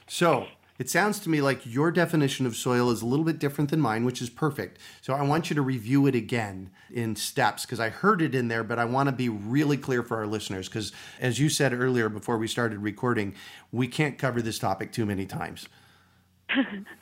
So 0.06 0.46
it 0.82 0.90
sounds 0.90 1.20
to 1.20 1.30
me 1.30 1.40
like 1.40 1.64
your 1.64 1.92
definition 1.92 2.44
of 2.44 2.56
soil 2.56 2.90
is 2.90 3.02
a 3.02 3.06
little 3.06 3.24
bit 3.24 3.38
different 3.38 3.70
than 3.70 3.80
mine, 3.80 4.04
which 4.04 4.20
is 4.20 4.28
perfect. 4.28 4.80
So 5.00 5.14
I 5.14 5.22
want 5.22 5.48
you 5.48 5.54
to 5.54 5.62
review 5.62 6.08
it 6.08 6.16
again 6.16 6.72
in 6.90 7.14
steps 7.14 7.64
because 7.64 7.78
I 7.78 7.88
heard 7.88 8.20
it 8.20 8.34
in 8.34 8.48
there, 8.48 8.64
but 8.64 8.80
I 8.80 8.84
want 8.84 9.08
to 9.08 9.12
be 9.12 9.28
really 9.28 9.76
clear 9.76 10.02
for 10.02 10.16
our 10.16 10.26
listeners 10.26 10.68
because, 10.68 10.90
as 11.20 11.38
you 11.38 11.48
said 11.50 11.72
earlier 11.72 12.08
before 12.08 12.36
we 12.36 12.48
started 12.48 12.80
recording, 12.80 13.32
we 13.70 13.86
can't 13.86 14.18
cover 14.18 14.42
this 14.42 14.58
topic 14.58 14.90
too 14.90 15.06
many 15.06 15.24
times. 15.24 15.68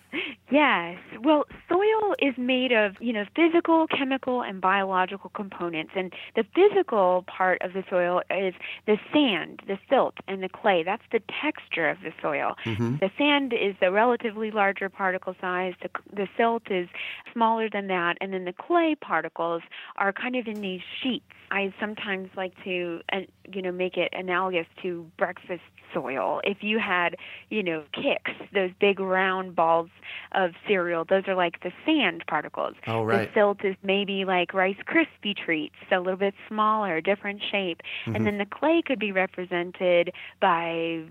Yes. 0.50 0.99
Well, 1.23 1.45
soil 1.69 2.14
is 2.19 2.35
made 2.37 2.73
of, 2.73 2.97
you 3.00 3.12
know, 3.12 3.25
physical, 3.37 3.87
chemical, 3.87 4.43
and 4.43 4.61
biological 4.61 5.31
components. 5.31 5.93
And 5.95 6.12
the 6.35 6.45
physical 6.55 7.25
part 7.26 7.62
of 7.62 7.73
the 7.73 7.85
soil 7.88 8.23
is 8.31 8.55
the 8.87 8.97
sand, 9.12 9.62
the 9.67 9.79
silt, 9.88 10.14
and 10.26 10.43
the 10.43 10.49
clay. 10.49 10.83
That's 10.83 11.02
the 11.12 11.21
texture 11.40 11.88
of 11.88 11.99
the 12.02 12.12
soil. 12.21 12.57
The 13.00 13.11
sand 13.17 13.52
is 13.52 13.76
the 13.81 13.93
relatively 13.93 14.50
larger 14.50 14.88
particle 14.88 15.35
size. 15.40 15.75
The, 15.83 15.90
the 16.12 16.29
silt 16.37 16.71
is 16.71 16.88
smaller 17.33 17.69
than 17.71 17.87
that. 17.88 18.17
And 18.21 18.33
then 18.33 18.45
the 18.45 18.52
clay 18.52 18.97
particles 19.00 19.62
are 19.97 20.12
kind 20.12 20.35
of 20.37 20.47
in 20.47 20.61
these 20.61 20.81
sheets. 21.02 21.25
I 21.52 21.73
sometimes 21.81 22.29
like 22.37 22.52
to, 22.64 23.00
uh, 23.12 23.21
you 23.52 23.62
know, 23.62 23.73
make 23.73 23.97
it 23.97 24.12
analogous 24.12 24.67
to 24.83 25.11
breakfast 25.17 25.62
soil. 25.92 26.40
If 26.44 26.59
you 26.62 26.78
had, 26.78 27.16
you 27.49 27.62
know, 27.62 27.85
Kix, 27.94 28.32
those 28.52 28.70
big 28.80 29.00
round 29.00 29.54
balls 29.54 29.90
of 30.32 30.52
cereal, 30.66 31.04
those 31.04 31.25
are 31.26 31.35
like 31.35 31.62
the 31.62 31.73
sand 31.85 32.25
particles. 32.26 32.75
Oh, 32.87 33.02
right. 33.02 33.28
The 33.28 33.40
silt 33.40 33.64
is 33.64 33.76
maybe 33.82 34.25
like 34.25 34.54
Rice 34.54 34.76
Krispie 34.87 35.37
treats, 35.37 35.75
a 35.90 35.99
little 35.99 36.16
bit 36.16 36.35
smaller, 36.49 37.00
different 37.00 37.42
shape. 37.50 37.82
Mm-hmm. 38.04 38.16
And 38.16 38.26
then 38.26 38.38
the 38.38 38.47
clay 38.47 38.82
could 38.85 38.99
be 38.99 39.12
represented 39.12 40.12
by 40.40 41.04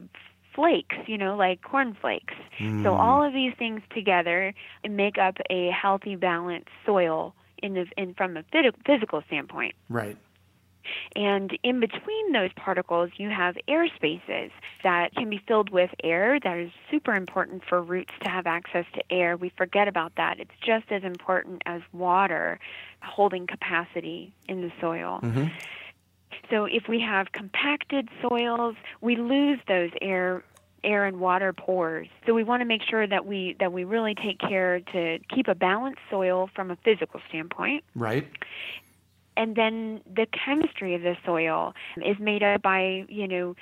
flakes, 0.56 0.96
you 1.08 1.18
know, 1.18 1.36
like 1.36 1.62
corn 1.62 1.96
flakes. 2.00 2.34
Mm. 2.60 2.84
So 2.84 2.94
all 2.94 3.24
of 3.24 3.34
these 3.34 3.54
things 3.58 3.82
together 3.94 4.54
make 4.88 5.18
up 5.18 5.38
a 5.50 5.70
healthy, 5.70 6.16
balanced 6.16 6.70
soil 6.86 7.34
in 7.62 7.74
the 7.74 7.86
in 7.98 8.14
from 8.14 8.38
a 8.38 8.44
physical 8.86 9.22
standpoint. 9.28 9.76
Right. 9.90 10.18
And 11.16 11.58
in 11.64 11.80
between 11.80 12.32
those 12.32 12.52
particles, 12.56 13.12
you 13.18 13.30
have 13.30 13.56
air 13.68 13.88
spaces 13.96 14.52
that 14.84 15.14
can 15.16 15.30
be 15.30 15.42
filled 15.48 15.70
with 15.70 15.92
air. 16.04 16.40
That 16.40 16.58
is 16.58 16.72
super 16.90 17.16
important 17.16 17.64
for 17.68 17.82
roots 17.82 18.14
to 18.24 18.30
have 18.30 18.48
access 18.48 18.86
to 18.94 19.04
air. 19.12 19.38
We 19.38 19.50
forget 19.58 19.88
about 19.88 20.14
that. 20.18 20.40
It's 20.40 20.52
just 20.66 20.92
as 20.92 21.04
important 21.04 21.62
as 21.66 21.82
water 21.94 22.60
holding 23.02 23.48
capacity 23.48 24.34
in 24.48 24.62
the 24.62 24.72
soil. 24.80 25.20
Mm-hmm. 25.24 25.48
So 26.50 26.66
if 26.66 26.88
we 26.88 27.00
have 27.02 27.32
compacted 27.32 28.10
soils, 28.22 28.76
we 29.02 29.16
lose 29.16 29.60
those 29.68 29.92
air 30.02 30.44
air 30.84 31.06
and 31.06 31.20
water 31.20 31.52
pores. 31.52 32.08
So 32.26 32.34
we 32.34 32.44
want 32.44 32.62
to 32.62 32.66
make 32.66 32.82
sure 32.84 33.06
that 33.06 33.26
we 33.26 33.56
that 33.60 33.74
we 33.74 33.84
really 33.84 34.16
take 34.16 34.40
care 34.40 34.80
to 34.80 35.20
keep 35.34 35.48
a 35.48 35.56
balanced 35.56 36.00
soil 36.10 36.50
from 36.56 36.72
a 36.72 36.78
physical 36.78 37.20
standpoint 37.28 37.84
Right. 37.96 38.28
And 39.40 39.56
then 39.56 40.02
the 40.06 40.28
chemistry 40.28 40.94
of 40.94 41.02
the 41.02 41.16
soil 41.26 41.74
is 42.06 42.18
made 42.20 42.44
up 42.44 42.62
by 42.62 43.06
you 43.10 43.28
know 43.28 43.56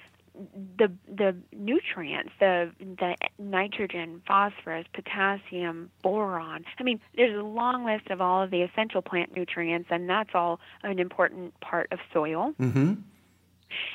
the 0.78 0.92
the 1.08 1.36
nutrients 1.56 2.32
the 2.40 2.70
the 2.80 3.16
nitrogen 3.40 4.22
phosphorus 4.28 4.86
potassium 4.94 5.90
boron 6.04 6.64
i 6.80 6.84
mean 6.84 7.00
there's 7.16 7.38
a 7.38 7.42
long 7.44 7.84
list 7.86 8.08
of 8.10 8.22
all 8.22 8.44
of 8.44 8.52
the 8.52 8.62
essential 8.62 9.02
plant 9.02 9.36
nutrients 9.36 9.88
and 9.90 10.10
that's 10.10 10.32
all 10.36 10.60
an 10.84 11.00
important 11.00 11.60
part 11.62 11.88
of 11.92 12.00
soil 12.14 12.54
Mm-hmm. 12.60 12.94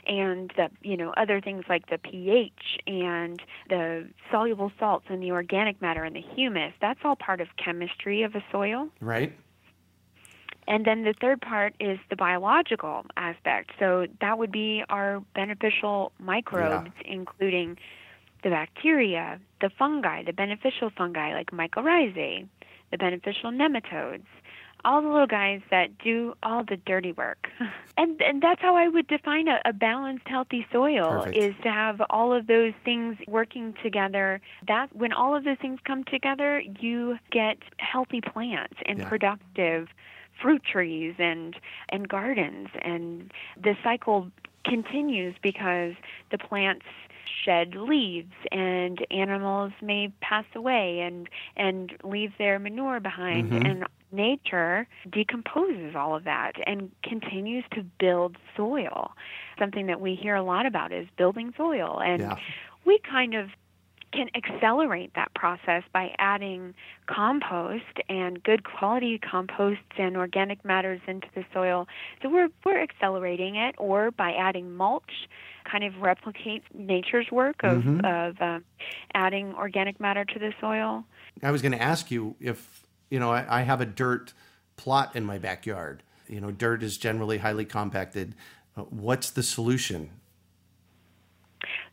and 0.07 0.53
the 0.57 0.69
you 0.83 0.97
know 0.97 1.13
other 1.17 1.41
things 1.41 1.65
like 1.69 1.89
the 1.91 1.99
pH 1.99 2.79
and 2.87 3.41
the 3.69 4.09
soluble 4.31 4.73
salts 4.79 5.07
and 5.09 5.23
the 5.23 5.31
organic 5.31 5.81
matter 5.81 6.03
and 6.03 6.17
the 6.17 6.25
humus 6.35 6.73
that's 6.81 7.01
all 7.05 7.17
part 7.17 7.41
of 7.41 7.49
chemistry 7.57 8.23
of 8.23 8.35
a 8.35 8.43
soil 8.51 8.89
Right. 9.01 9.33
And 10.69 10.85
then 10.85 11.03
the 11.05 11.15
third 11.21 11.41
part 11.41 11.75
is 11.81 11.99
the 12.09 12.17
biological 12.17 13.05
aspect. 13.17 13.73
So 13.79 14.07
that 14.21 14.39
would 14.39 14.53
be 14.53 14.85
our 14.89 15.21
beneficial 15.35 16.13
microbes, 16.19 16.91
including 17.05 17.77
the 18.43 18.51
bacteria, 18.51 19.41
the 19.61 19.71
fungi, 19.79 20.23
the 20.25 20.33
beneficial 20.33 20.91
fungi 20.97 21.33
like 21.35 21.51
mycorrhizae, 21.51 22.49
the 22.91 22.99
beneficial 22.99 23.51
nematodes, 23.51 24.27
all 24.85 25.01
the 25.01 25.09
little 25.09 25.27
guys 25.27 25.61
that 25.71 25.97
do 25.99 26.35
all 26.43 26.65
the 26.65 26.77
dirty 26.77 27.13
work. 27.13 27.49
and 27.97 28.21
and 28.21 28.43
that's 28.43 28.61
how 28.61 28.77
I 28.77 28.89
would 28.89 29.07
define 29.07 29.49
a, 29.49 29.61
a 29.65 29.73
balanced, 29.73 30.27
healthy 30.27 30.67
soil 30.73 31.25
Perfect. 31.25 31.37
is 31.37 31.55
to 31.63 31.71
have 31.71 32.01
all 32.11 32.33
of 32.33 32.47
those 32.47 32.73
things 32.85 33.17
working 33.29 33.75
together. 33.83 34.41
That 34.67 34.95
when 34.95 35.13
all 35.13 35.37
of 35.37 35.45
those 35.45 35.59
things 35.61 35.79
come 35.85 36.05
together, 36.05 36.61
you 36.81 37.17
get 37.31 37.59
healthy 37.79 38.21
plants 38.21 38.75
and 38.87 38.99
Yeah. 39.01 39.09
productive 39.09 39.89
fruit 40.43 40.63
trees 40.65 41.15
and 41.19 41.57
and 41.91 42.09
gardens 42.09 42.69
and 42.83 43.33
the 43.63 43.75
cycle 43.83 44.31
continues 44.65 45.35
because 45.43 45.93
the 46.31 46.39
plants 46.39 46.87
shed 47.45 47.75
leaves 47.75 48.33
and 48.51 49.05
animals 49.11 49.73
may 49.81 50.13
pass 50.21 50.45
away 50.55 51.01
and 51.01 51.29
and 51.57 51.93
leave 52.05 52.33
their 52.39 52.59
manure 52.59 53.01
behind 53.01 53.53
Mhm. 53.53 53.67
and 53.69 53.87
nature 54.13 54.87
decomposes 55.11 55.95
all 55.97 56.15
of 56.15 56.25
that 56.25 56.53
and 56.67 56.91
continues 57.03 57.65
to 57.71 57.83
build 57.99 58.37
soil 58.57 59.13
something 59.59 59.87
that 59.87 60.01
we 60.01 60.15
hear 60.15 60.35
a 60.35 60.43
lot 60.43 60.67
about 60.67 60.93
is 60.93 61.09
building 61.17 61.53
soil 61.57 61.99
and 62.05 62.21
Yeah. 62.21 62.37
we 62.85 62.99
kind 62.99 63.35
of 63.35 63.51
can 64.13 64.29
accelerate 64.35 65.13
that 65.15 65.33
process 65.35 65.83
by 65.93 66.15
adding 66.19 66.75
compost 67.07 67.99
and 68.09 68.43
good 68.43 68.65
quality 68.65 69.19
composts 69.19 69.83
and 69.99 70.17
organic 70.17 70.65
matters 70.65 71.01
into 71.07 71.27
the 71.35 71.45
soil. 71.53 71.89
So 72.23 72.29
we're 72.29 72.49
we're 72.65 72.83
accelerating 72.83 73.57
it 73.57 73.75
or 73.79 74.11
by 74.11 74.33
adding 74.33 74.73
mulch 74.77 75.29
kind 75.71 75.85
of 75.85 75.97
replicate 76.01 76.63
nature's 76.75 77.31
work 77.31 77.63
of, 77.63 77.83
Mhm. 77.83 78.05
of 78.05 78.41
uh, 78.41 78.61
adding 79.15 79.55
organic 79.55 80.01
matter 80.01 80.25
to 80.25 80.39
the 80.39 80.53
soil. 80.61 81.05
I 81.43 81.51
was 81.51 81.63
going 81.63 81.73
to 81.73 81.83
ask 81.83 82.11
you 82.11 82.37
if, 82.41 82.87
you 83.11 83.19
know, 83.21 83.31
I, 83.31 83.61
I 83.61 83.63
have 83.63 83.81
a 83.81 83.87
dirt 83.87 84.33
plot 84.77 85.15
in 85.15 85.25
my 85.25 85.39
backyard. 85.39 86.03
You 86.29 86.41
know, 86.41 86.51
dirt 86.51 86.83
is 86.83 86.97
generally 86.97 87.39
highly 87.39 87.65
compacted. 87.65 88.35
Uh, 88.77 88.83
what's 88.83 89.31
the 89.31 89.43
solution? 89.43 90.11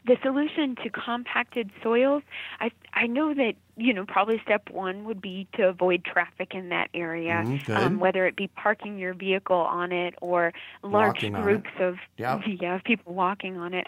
The 0.05 0.15
solution 0.23 0.75
to 0.83 0.89
compacted 0.89 1.71
soils, 1.83 2.23
I 2.59 2.71
I 2.93 3.07
know 3.07 3.33
that 3.33 3.53
you 3.79 3.93
know 3.93 4.05
probably 4.05 4.39
step 4.43 4.69
one 4.71 5.05
would 5.05 5.21
be 5.21 5.47
to 5.55 5.63
avoid 5.67 6.03
traffic 6.05 6.53
in 6.53 6.69
that 6.69 6.89
area, 6.93 7.43
good. 7.65 7.77
um, 7.77 7.99
whether 7.99 8.27
it 8.27 8.35
be 8.35 8.47
parking 8.47 8.97
your 8.97 9.13
vehicle 9.13 9.55
on 9.57 9.91
it 9.91 10.15
or 10.21 10.53
large 10.83 11.23
Walking 11.23 11.33
groups 11.33 11.69
of 11.79 11.95
Yep. 12.17 12.41
yeah 12.59 12.79
people 12.85 13.13
walking 13.13 13.57
on 13.57 13.73
it, 13.73 13.87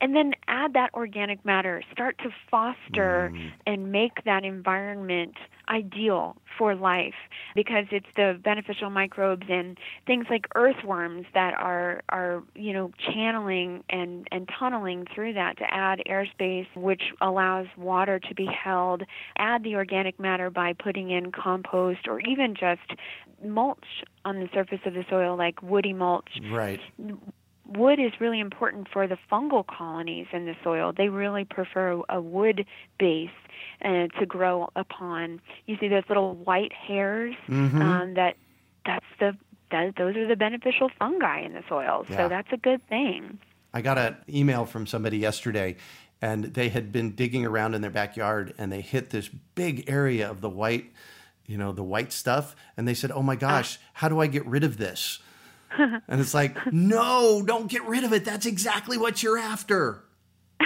and 0.00 0.14
then 0.14 0.32
add 0.48 0.72
that 0.74 0.90
organic 0.94 1.44
matter. 1.44 1.82
Start 1.92 2.18
to 2.18 2.30
foster 2.50 3.32
Mm. 3.34 3.52
and 3.66 3.92
make 3.92 4.24
that 4.24 4.44
environment 4.44 5.36
ideal 5.68 6.36
for 6.56 6.74
life 6.74 7.14
because 7.54 7.84
it's 7.90 8.06
the 8.16 8.38
beneficial 8.42 8.90
microbes 8.90 9.46
and 9.48 9.78
things 10.06 10.26
like 10.30 10.46
earthworms 10.54 11.26
that 11.34 11.54
are 11.54 12.02
are 12.08 12.42
you 12.54 12.72
know 12.72 12.90
channeling 12.98 13.84
and 13.90 14.26
and 14.32 14.48
tunneling 14.58 15.06
through 15.14 15.34
that 15.34 15.56
to 15.58 15.64
add 15.72 16.00
airspace 16.08 16.66
which 16.74 17.02
allows 17.20 17.66
water 17.76 18.18
to 18.18 18.34
be 18.34 18.46
held 18.46 19.02
add 19.36 19.62
the 19.62 19.74
organic 19.74 20.18
matter 20.18 20.50
by 20.50 20.72
putting 20.72 21.10
in 21.10 21.32
compost 21.32 22.08
or 22.08 22.20
even 22.20 22.54
just 22.54 22.80
mulch 23.44 24.04
on 24.24 24.40
the 24.40 24.48
surface 24.52 24.80
of 24.84 24.94
the 24.94 25.04
soil 25.08 25.36
like 25.36 25.62
woody 25.62 25.92
mulch 25.92 26.28
Right. 26.50 26.80
wood 27.66 28.00
is 28.00 28.12
really 28.20 28.40
important 28.40 28.88
for 28.92 29.06
the 29.06 29.18
fungal 29.30 29.64
colonies 29.66 30.26
in 30.32 30.46
the 30.46 30.54
soil. 30.64 30.92
They 30.96 31.08
really 31.08 31.44
prefer 31.44 32.02
a 32.08 32.20
wood 32.20 32.66
base 32.98 33.30
uh, 33.84 34.08
to 34.18 34.26
grow 34.26 34.70
upon. 34.74 35.40
You 35.66 35.76
see 35.78 35.88
those 35.88 36.04
little 36.08 36.34
white 36.34 36.72
hairs 36.72 37.34
mm-hmm. 37.48 37.80
um, 37.80 38.14
that 38.14 38.36
that's 38.84 39.04
the 39.20 39.36
that, 39.70 39.94
those 39.96 40.16
are 40.16 40.26
the 40.26 40.36
beneficial 40.36 40.90
fungi 40.98 41.40
in 41.40 41.52
the 41.52 41.62
soil. 41.68 42.06
Yeah. 42.08 42.16
So 42.16 42.28
that's 42.28 42.48
a 42.52 42.56
good 42.56 42.86
thing. 42.88 43.38
I 43.74 43.82
got 43.82 43.98
an 43.98 44.16
email 44.28 44.64
from 44.64 44.86
somebody 44.86 45.18
yesterday, 45.18 45.76
and 46.20 46.44
they 46.44 46.68
had 46.68 46.92
been 46.92 47.14
digging 47.14 47.46
around 47.46 47.74
in 47.74 47.80
their 47.80 47.90
backyard, 47.90 48.54
and 48.58 48.72
they 48.72 48.80
hit 48.80 49.10
this 49.10 49.28
big 49.28 49.88
area 49.88 50.30
of 50.30 50.40
the 50.40 50.50
white, 50.50 50.92
you 51.46 51.56
know, 51.56 51.72
the 51.72 51.82
white 51.82 52.12
stuff, 52.12 52.56
and 52.76 52.86
they 52.86 52.94
said, 52.94 53.10
"Oh 53.10 53.22
my 53.22 53.34
ah. 53.34 53.36
gosh, 53.36 53.78
how 53.94 54.08
do 54.08 54.20
I 54.20 54.26
get 54.26 54.44
rid 54.46 54.64
of 54.64 54.78
this?" 54.78 55.20
and 55.78 56.20
it's 56.20 56.32
like, 56.32 56.72
no, 56.72 57.42
don't 57.44 57.70
get 57.70 57.84
rid 57.84 58.02
of 58.02 58.12
it. 58.14 58.24
That's 58.24 58.46
exactly 58.46 58.96
what 58.96 59.22
you're 59.22 59.36
after. 59.36 60.02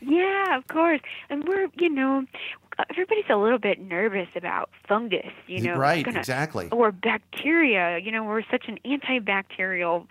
Yeah, 0.00 0.56
of 0.56 0.66
course. 0.66 1.00
And 1.28 1.46
we're, 1.46 1.68
you 1.78 1.90
know, 1.90 2.24
everybody's 2.90 3.26
a 3.28 3.36
little 3.36 3.58
bit 3.58 3.80
nervous 3.80 4.28
about 4.34 4.70
fungus, 4.88 5.32
you 5.46 5.62
know. 5.62 5.76
right, 5.76 6.04
gonna- 6.04 6.18
exactly. 6.18 6.68
Or 6.72 6.90
bacteria. 6.90 7.98
You 7.98 8.10
know, 8.10 8.24
we're 8.24 8.42
such 8.50 8.66
an 8.68 8.78
antibacterial 8.84 10.06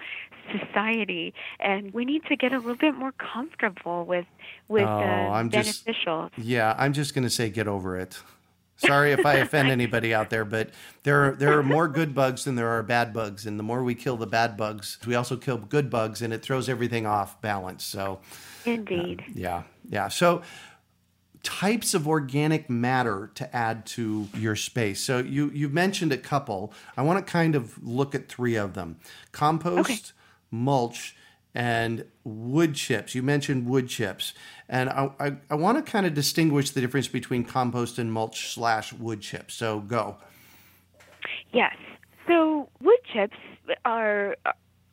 society, 0.57 1.33
and 1.59 1.93
we 1.93 2.05
need 2.05 2.23
to 2.25 2.35
get 2.35 2.51
a 2.53 2.57
little 2.57 2.75
bit 2.75 2.95
more 2.95 3.13
comfortable 3.13 4.05
with 4.05 4.25
with 4.67 4.83
Oh, 4.83 4.87
uh, 4.87 5.29
I'm 5.33 5.49
just- 5.49 5.85
beneficials. 5.85 6.31
Yeah, 6.37 6.75
I'm 6.77 6.93
just 6.93 7.13
going 7.13 7.23
to 7.23 7.29
say 7.29 7.49
get 7.49 7.67
over 7.67 7.97
it. 7.97 8.19
Sorry 8.77 9.11
if 9.11 9.25
I 9.25 9.33
offend 9.35 9.69
anybody 9.71 10.13
out 10.13 10.29
there, 10.29 10.45
but 10.45 10.69
there 11.03 11.25
are 11.27 11.31
there 11.35 11.57
are 11.59 11.63
more 11.63 11.89
good 11.89 12.15
bugs 12.15 12.45
than 12.45 12.55
there 12.55 12.69
are 12.69 12.81
bad 12.81 13.13
bugs, 13.13 13.45
and 13.45 13.59
the 13.59 13.63
more 13.63 13.83
we 13.83 13.93
kill 13.93 14.15
the 14.15 14.25
bad 14.27 14.55
bugs, 14.55 14.97
we 15.05 15.15
also 15.15 15.35
kill 15.35 15.57
good 15.57 15.89
bugs, 15.89 16.21
and 16.21 16.31
it 16.33 16.41
throws 16.41 16.69
everything 16.69 17.05
off 17.05 17.41
balance. 17.41 17.83
So, 17.83 18.21
Indeed. 18.65 19.25
yeah, 19.35 19.63
yeah. 19.89 20.07
So, 20.07 20.43
types 21.43 21.93
of 21.93 22.07
organic 22.07 22.69
matter 22.69 23.31
to 23.35 23.53
add 23.55 23.85
to 23.85 24.27
your 24.33 24.55
space. 24.55 25.01
So 25.01 25.19
you 25.19 25.49
you 25.53 25.67
mentioned 25.67 26.13
a 26.13 26.17
couple. 26.17 26.71
I 26.95 27.01
want 27.01 27.25
to 27.25 27.29
kind 27.29 27.55
of 27.55 27.83
look 27.83 28.15
at 28.15 28.29
three 28.29 28.55
of 28.55 28.75
them: 28.75 28.95
compost, 29.33 29.79
Okay. 29.79 29.99
Mulch, 30.51 31.15
and 31.55 32.05
wood 32.23 32.75
chips. 32.75 33.15
You 33.15 33.23
mentioned 33.23 33.67
wood 33.67 33.89
chips, 33.89 34.33
and 34.67 34.89
I 34.89 35.11
I, 35.19 35.37
I 35.49 35.55
want 35.55 35.83
to 35.83 35.91
kind 35.91 36.05
of 36.05 36.13
distinguish 36.13 36.71
the 36.71 36.81
difference 36.81 37.07
between 37.07 37.43
compost 37.43 37.97
and 37.97 38.11
mulch 38.11 38.53
slash 38.53 38.93
wood 38.93 39.21
chips. 39.21 39.53
So 39.55 39.79
go. 39.79 40.17
Yes. 41.51 41.75
So 42.27 42.69
wood 42.81 42.99
chips 43.11 43.37
are 43.85 44.35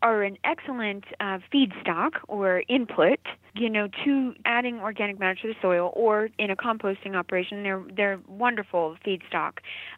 are 0.03 0.23
an 0.23 0.37
excellent 0.45 1.05
uh, 1.21 1.39
feedstock 1.53 2.13
or 2.29 2.63
input, 2.69 3.19
you 3.55 3.71
know, 3.71 3.89
to 4.05 4.35
adding 4.45 4.79
organic 4.81 5.19
matter 5.19 5.35
to 5.43 5.49
the 5.49 5.55
soil, 5.63 5.93
or 5.95 6.29
in 6.39 6.51
a 6.51 6.57
composting 6.57 7.15
operation, 7.17 7.63
they're 7.63 7.83
they're 7.97 8.21
wonderful 8.29 8.97
feedstock. 9.05 9.53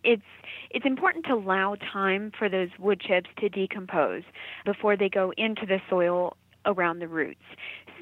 It's 0.05 0.23
it's 0.71 0.87
important 0.87 1.27
to 1.27 1.35
allow 1.35 1.77
time 1.93 2.33
for 2.39 2.49
those 2.49 2.69
wood 2.79 3.01
chips 3.01 3.29
to 3.39 3.49
decompose 3.49 4.23
before 4.65 4.97
they 4.97 5.09
go 5.09 5.33
into 5.37 5.67
the 5.67 5.81
soil 5.91 6.37
around 6.65 7.01
the 7.01 7.09
roots. 7.09 7.45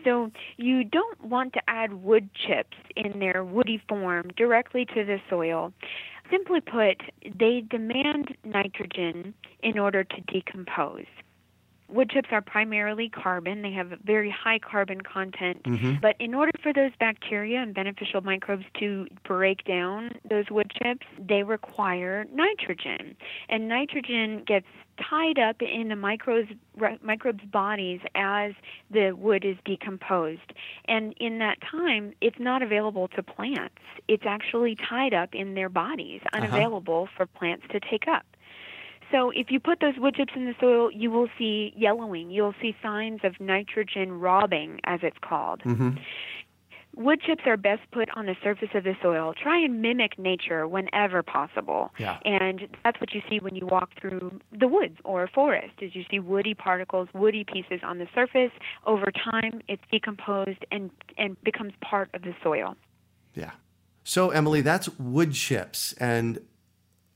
So 0.05 0.31
you 0.57 0.85
don't 0.85 1.21
want 1.25 1.53
to 1.55 1.61
add 1.67 1.95
wood 1.95 2.31
chips 2.35 2.77
in 2.95 3.19
their 3.19 3.45
woody 3.45 3.83
form 3.89 4.31
directly 4.37 4.85
to 4.95 5.05
the 5.05 5.19
soil. 5.29 5.73
Simply 6.31 6.61
put, 6.61 7.03
they 7.39 7.65
demand 7.69 8.37
nitrogen 8.45 9.35
in 9.63 9.79
order 9.79 10.05
to 10.05 10.21
decompose. 10.23 11.07
Wood 11.89 12.11
chips 12.11 12.29
are 12.33 12.43
primarily 12.43 13.09
carbon. 13.09 13.63
They 13.63 13.73
have 13.73 13.93
a 13.93 13.97
very 14.05 14.31
high 14.31 14.59
carbon 14.59 15.01
content. 15.01 15.63
Mhm. 15.63 16.01
But 16.01 16.17
in 16.19 16.35
order 16.35 16.51
for 16.61 16.73
those 16.73 16.91
bacteria 16.99 17.61
and 17.61 17.73
beneficial 17.75 18.21
microbes 18.23 18.65
to 18.75 19.07
break 19.23 19.65
down 19.65 20.13
those 20.25 20.51
wood 20.51 20.71
chips, 20.83 21.07
they 21.19 21.43
require 21.43 22.27
nitrogen. 22.33 23.17
And 23.49 23.69
nitrogen 23.69 24.43
gets 24.45 24.67
tied 24.99 25.39
up 25.39 25.63
in 25.63 25.89
the 25.89 25.97
microbes 25.97 26.51
microbes 27.03 27.45
bodies 27.45 28.01
as 28.15 28.53
the 28.91 29.13
wood 29.13 29.45
is 29.45 29.57
decomposed. 29.65 30.53
And 30.87 31.15
in 31.19 31.39
that 31.39 31.61
time, 31.61 32.13
it's 32.21 32.39
not 32.39 32.63
available 32.63 33.09
to 33.09 33.23
plants. 33.23 33.81
It's 34.09 34.27
actually 34.27 34.75
tied 34.77 35.15
up 35.15 35.35
in 35.35 35.55
their 35.55 35.69
bodies, 35.69 36.21
unavailable 36.33 37.09
for 37.17 37.27
plants 37.27 37.67
to 37.71 37.81
take 37.81 38.09
up. 38.09 38.27
So 39.13 39.31
if 39.31 39.51
you 39.51 39.61
put 39.61 39.81
those 39.81 39.95
wood 39.99 40.15
chips 40.17 40.33
in 40.35 40.47
the 40.47 40.55
soil, 40.61 40.91
you 40.91 41.11
will 41.11 41.29
see 41.39 41.73
yellowing. 41.77 42.31
You'll 42.31 42.55
see 42.61 42.77
signs 42.83 43.21
of 43.25 43.39
nitrogen 43.41 44.21
robbing, 44.21 44.81
as 44.85 45.01
it's 45.03 45.19
called. 45.21 45.63
hmm 45.63 45.91
Wood 46.95 47.21
chips 47.21 47.43
are 47.45 47.59
best 47.59 47.83
put 47.93 48.09
on 48.17 48.25
the 48.25 48.35
surface 48.43 48.71
of 48.75 48.85
the 48.85 48.95
soil. 49.03 49.35
Try 49.35 49.63
and 49.63 49.83
mimic 49.83 50.19
nature 50.19 50.67
whenever 50.67 51.23
possible. 51.23 51.93
Yeah. 51.99 52.17
And 52.25 52.69
that's 52.83 52.99
what 53.03 53.13
you 53.13 53.21
see 53.29 53.39
when 53.39 53.55
you 53.55 53.67
walk 53.67 53.91
through 54.01 54.41
the 54.59 54.67
woods 54.67 54.97
or 55.05 55.23
a 55.23 55.29
forest 55.29 55.75
is 55.83 55.95
you 55.95 56.05
see 56.11 56.21
woody 56.21 56.55
particles, 56.55 57.09
woody 57.13 57.45
pieces 57.45 57.81
on 57.83 57.99
the 57.99 58.09
surface. 58.15 58.51
Over 58.87 59.13
time 59.13 59.61
it's 59.69 59.83
decomposed 59.93 60.65
and, 60.71 60.91
and 61.19 61.37
becomes 61.45 61.75
part 61.83 62.09
of 62.15 62.23
the 62.23 62.35
soil. 62.43 62.77
Yeah. 63.35 63.51
So, 64.03 64.31
Emily, 64.31 64.63
that's 64.63 64.89
wood 64.99 65.35
chips. 65.35 65.93
And 66.01 66.39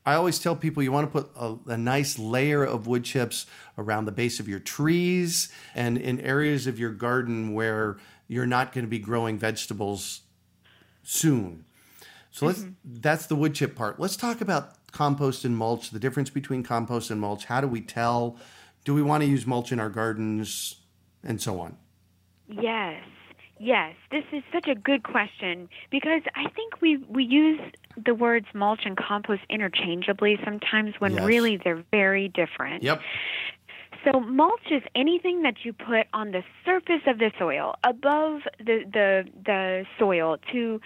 I 0.04 0.14
always 0.14 0.38
tell 0.38 0.56
people 0.56 0.82
you 0.82 0.92
want 0.92 1.12
to 1.12 1.20
put 1.20 1.30
a, 1.36 1.72
a 1.72 1.76
nice 1.76 2.18
layer 2.18 2.64
of 2.64 2.86
wood 2.86 3.04
chips 3.04 3.46
around 3.76 4.06
the 4.06 4.12
base 4.12 4.40
of 4.40 4.48
your 4.48 4.58
trees 4.58 5.52
and 5.74 5.98
in 5.98 6.20
areas 6.20 6.66
of 6.66 6.78
your 6.78 6.90
garden 6.90 7.52
where 7.52 7.98
you're 8.26 8.46
not 8.46 8.72
going 8.72 8.84
to 8.84 8.90
be 8.90 8.98
growing 8.98 9.38
vegetables 9.38 10.22
soon. 11.02 11.64
So 12.30 12.46
let's 12.46 12.60
mm-hmm. 12.60 12.72
that's 12.84 13.26
the 13.26 13.36
wood 13.36 13.54
chip 13.54 13.74
part. 13.74 13.98
Let's 14.00 14.16
talk 14.16 14.40
about 14.40 14.74
compost 14.92 15.44
and 15.44 15.56
mulch, 15.56 15.90
the 15.90 15.98
difference 15.98 16.30
between 16.30 16.62
compost 16.62 17.10
and 17.10 17.20
mulch. 17.20 17.44
How 17.46 17.60
do 17.60 17.66
we 17.66 17.80
tell? 17.80 18.36
Do 18.84 18.94
we 18.94 19.02
want 19.02 19.22
to 19.22 19.28
use 19.28 19.46
mulch 19.46 19.72
in 19.72 19.80
our 19.80 19.90
gardens 19.90 20.76
and 21.22 21.40
so 21.40 21.60
on? 21.60 21.76
Yes. 22.48 23.02
Yes, 23.62 23.94
this 24.10 24.24
is 24.32 24.42
such 24.54 24.68
a 24.68 24.74
good 24.74 25.02
question 25.02 25.68
because 25.90 26.22
I 26.34 26.48
think 26.48 26.80
we 26.80 26.96
we 27.10 27.24
use 27.24 27.60
the 28.02 28.14
words 28.14 28.46
mulch 28.54 28.80
and 28.86 28.96
compost 28.96 29.42
interchangeably 29.50 30.38
sometimes 30.42 30.94
when 30.98 31.12
Yes. 31.12 31.24
really 31.26 31.58
they're 31.62 31.84
very 31.90 32.28
different. 32.28 32.82
Yep. 32.82 33.02
So 34.02 34.18
mulch 34.18 34.70
is 34.70 34.82
anything 34.94 35.42
that 35.42 35.56
you 35.62 35.74
put 35.74 36.06
on 36.14 36.30
the 36.30 36.42
surface 36.64 37.02
of 37.06 37.18
the 37.18 37.32
soil, 37.38 37.74
above 37.84 38.40
the 38.58 38.84
the 38.90 39.28
the 39.44 39.84
soil 39.98 40.38
to 40.52 40.80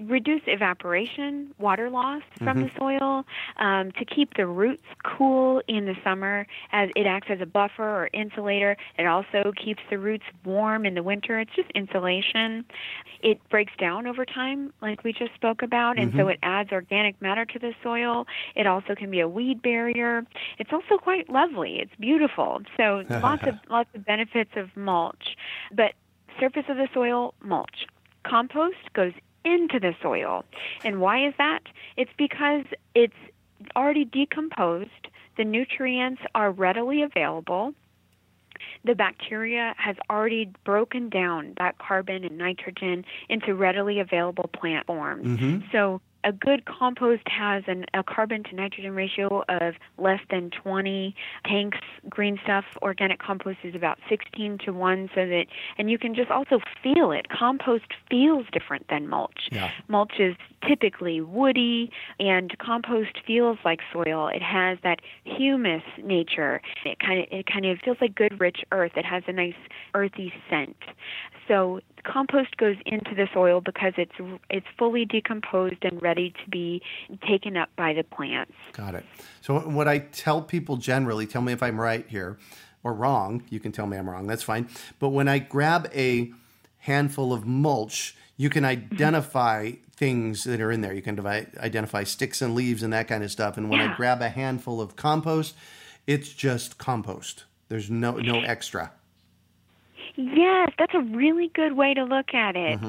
reduce 0.00 0.42
evaporation, 0.46 1.52
water 1.58 1.90
loss 1.90 2.22
from 2.42 2.62
the 2.62 2.70
soil, 2.78 3.24
um, 3.56 3.90
to 3.92 4.04
keep 4.04 4.34
the 4.34 4.46
roots 4.46 4.84
cool 5.04 5.60
in 5.66 5.86
the 5.86 5.94
summer 6.04 6.46
as 6.72 6.88
it 6.94 7.06
acts 7.06 7.28
as 7.30 7.40
a 7.40 7.46
buffer 7.46 8.04
or 8.04 8.10
insulator. 8.12 8.76
It 8.98 9.06
also 9.06 9.52
keeps 9.56 9.82
the 9.90 9.98
roots 9.98 10.24
warm 10.44 10.86
in 10.86 10.94
the 10.94 11.02
winter. 11.02 11.40
It's 11.40 11.54
just 11.54 11.70
insulation. 11.72 12.64
It 13.22 13.40
breaks 13.50 13.72
down 13.78 14.06
over 14.06 14.24
time, 14.24 14.72
like 14.80 15.02
we 15.02 15.12
just 15.12 15.34
spoke 15.34 15.62
about, 15.62 15.98
and 15.98 16.12
so 16.16 16.28
it 16.28 16.38
adds 16.42 16.70
organic 16.70 17.20
matter 17.20 17.44
to 17.44 17.58
the 17.58 17.72
soil. 17.82 18.26
It 18.54 18.66
also 18.66 18.94
can 18.94 19.10
be 19.10 19.20
a 19.20 19.28
weed 19.28 19.62
barrier. 19.62 20.24
It's 20.58 20.72
also 20.72 20.96
quite 20.98 21.28
lovely. 21.28 21.80
It's 21.80 21.94
beautiful. 21.98 22.62
So 22.76 23.04
lots 23.10 23.46
of 23.46 23.56
lots 23.68 23.90
of 23.94 24.04
benefits 24.04 24.52
of 24.56 24.68
mulch. 24.76 25.36
But 25.72 25.94
surface 26.38 26.64
of 26.68 26.76
the 26.76 26.88
soil, 26.94 27.34
mulch. 27.42 27.86
Compost 28.24 28.92
goes 28.94 29.12
into 29.44 29.78
the 29.80 29.94
soil. 30.02 30.44
And 30.84 31.00
why 31.00 31.26
is 31.26 31.34
that? 31.38 31.60
It's 31.96 32.10
because 32.16 32.64
it's 32.94 33.14
already 33.76 34.04
decomposed. 34.04 35.08
The 35.36 35.44
nutrients 35.44 36.22
are 36.34 36.50
readily 36.50 37.02
available. 37.02 37.74
The 38.84 38.94
bacteria 38.94 39.74
has 39.76 39.96
already 40.10 40.50
broken 40.64 41.08
down 41.08 41.54
that 41.58 41.78
carbon 41.78 42.24
and 42.24 42.38
nitrogen 42.38 43.04
into 43.28 43.54
readily 43.54 44.00
available 44.00 44.48
plant 44.52 44.86
forms. 44.86 45.26
Mm-hmm. 45.26 45.66
So 45.70 46.00
a 46.24 46.32
good 46.32 46.64
compost 46.64 47.22
has 47.26 47.62
an, 47.66 47.84
a 47.94 48.02
carbon 48.02 48.42
to 48.44 48.54
nitrogen 48.54 48.94
ratio 48.94 49.44
of 49.48 49.74
less 49.98 50.20
than 50.30 50.50
20. 50.50 51.14
Tank's 51.46 51.78
green 52.08 52.38
stuff 52.42 52.64
organic 52.82 53.18
compost 53.18 53.58
is 53.62 53.74
about 53.74 53.98
16 54.08 54.58
to 54.64 54.72
1 54.72 55.10
so 55.14 55.26
that 55.26 55.46
and 55.76 55.90
you 55.90 55.98
can 55.98 56.14
just 56.14 56.30
also 56.30 56.58
feel 56.82 57.12
it. 57.12 57.28
Compost 57.28 57.84
feels 58.10 58.46
different 58.52 58.86
than 58.88 59.08
mulch. 59.08 59.48
Yeah. 59.52 59.70
Mulch 59.88 60.14
is 60.18 60.34
typically 60.66 61.20
woody 61.20 61.90
and 62.18 62.56
compost 62.58 63.20
feels 63.26 63.58
like 63.64 63.80
soil. 63.92 64.28
It 64.28 64.42
has 64.42 64.78
that 64.82 65.00
humus 65.24 65.82
nature. 66.02 66.60
It 66.84 66.98
kind 66.98 67.20
of 67.20 67.26
it 67.30 67.46
kind 67.46 67.66
of 67.66 67.78
feels 67.84 67.98
like 68.00 68.14
good 68.14 68.40
rich 68.40 68.60
earth. 68.72 68.92
It 68.96 69.04
has 69.04 69.22
a 69.26 69.32
nice 69.32 69.54
earthy 69.94 70.32
scent. 70.50 70.76
So 71.46 71.80
compost 72.04 72.56
goes 72.56 72.76
into 72.86 73.14
the 73.14 73.28
soil 73.32 73.60
because 73.60 73.92
it's 73.96 74.12
it's 74.50 74.66
fully 74.78 75.04
decomposed 75.04 75.82
and 75.82 76.00
ready 76.02 76.32
to 76.44 76.50
be 76.50 76.82
taken 77.26 77.56
up 77.56 77.68
by 77.76 77.92
the 77.92 78.04
plants. 78.04 78.54
Got 78.72 78.94
it. 78.94 79.04
So 79.40 79.58
what 79.60 79.88
I 79.88 79.98
tell 79.98 80.42
people 80.42 80.76
generally, 80.76 81.26
tell 81.26 81.42
me 81.42 81.52
if 81.52 81.62
I'm 81.62 81.80
right 81.80 82.06
here 82.08 82.38
or 82.82 82.92
wrong. 82.92 83.42
You 83.50 83.60
can 83.60 83.72
tell 83.72 83.86
me 83.86 83.96
I'm 83.96 84.08
wrong. 84.08 84.26
That's 84.26 84.42
fine. 84.42 84.68
But 84.98 85.10
when 85.10 85.28
I 85.28 85.38
grab 85.38 85.90
a 85.94 86.32
handful 86.78 87.32
of 87.32 87.46
mulch, 87.46 88.16
you 88.36 88.50
can 88.50 88.64
mm-hmm. 88.64 88.94
identify 88.94 89.72
things 89.92 90.44
that 90.44 90.60
are 90.60 90.70
in 90.70 90.80
there. 90.80 90.94
You 90.94 91.02
can 91.02 91.16
divide, 91.16 91.50
identify 91.58 92.04
sticks 92.04 92.40
and 92.40 92.54
leaves 92.54 92.82
and 92.82 92.92
that 92.92 93.08
kind 93.08 93.24
of 93.24 93.30
stuff. 93.30 93.56
And 93.56 93.68
when 93.68 93.80
I 93.80 93.94
grab 93.96 94.22
a 94.22 94.28
handful 94.28 94.80
of 94.80 94.96
compost, 94.96 95.54
it's 96.06 96.32
just 96.32 96.78
compost. 96.78 97.44
There's 97.68 97.90
no 97.90 98.12
no 98.12 98.40
extra. 98.46 98.92
Yes, 100.20 100.72
that's 100.76 100.94
a 100.94 101.00
really 101.00 101.48
good 101.54 101.74
way 101.74 101.94
to 101.94 102.02
look 102.02 102.34
at 102.34 102.56
it. 102.56 102.80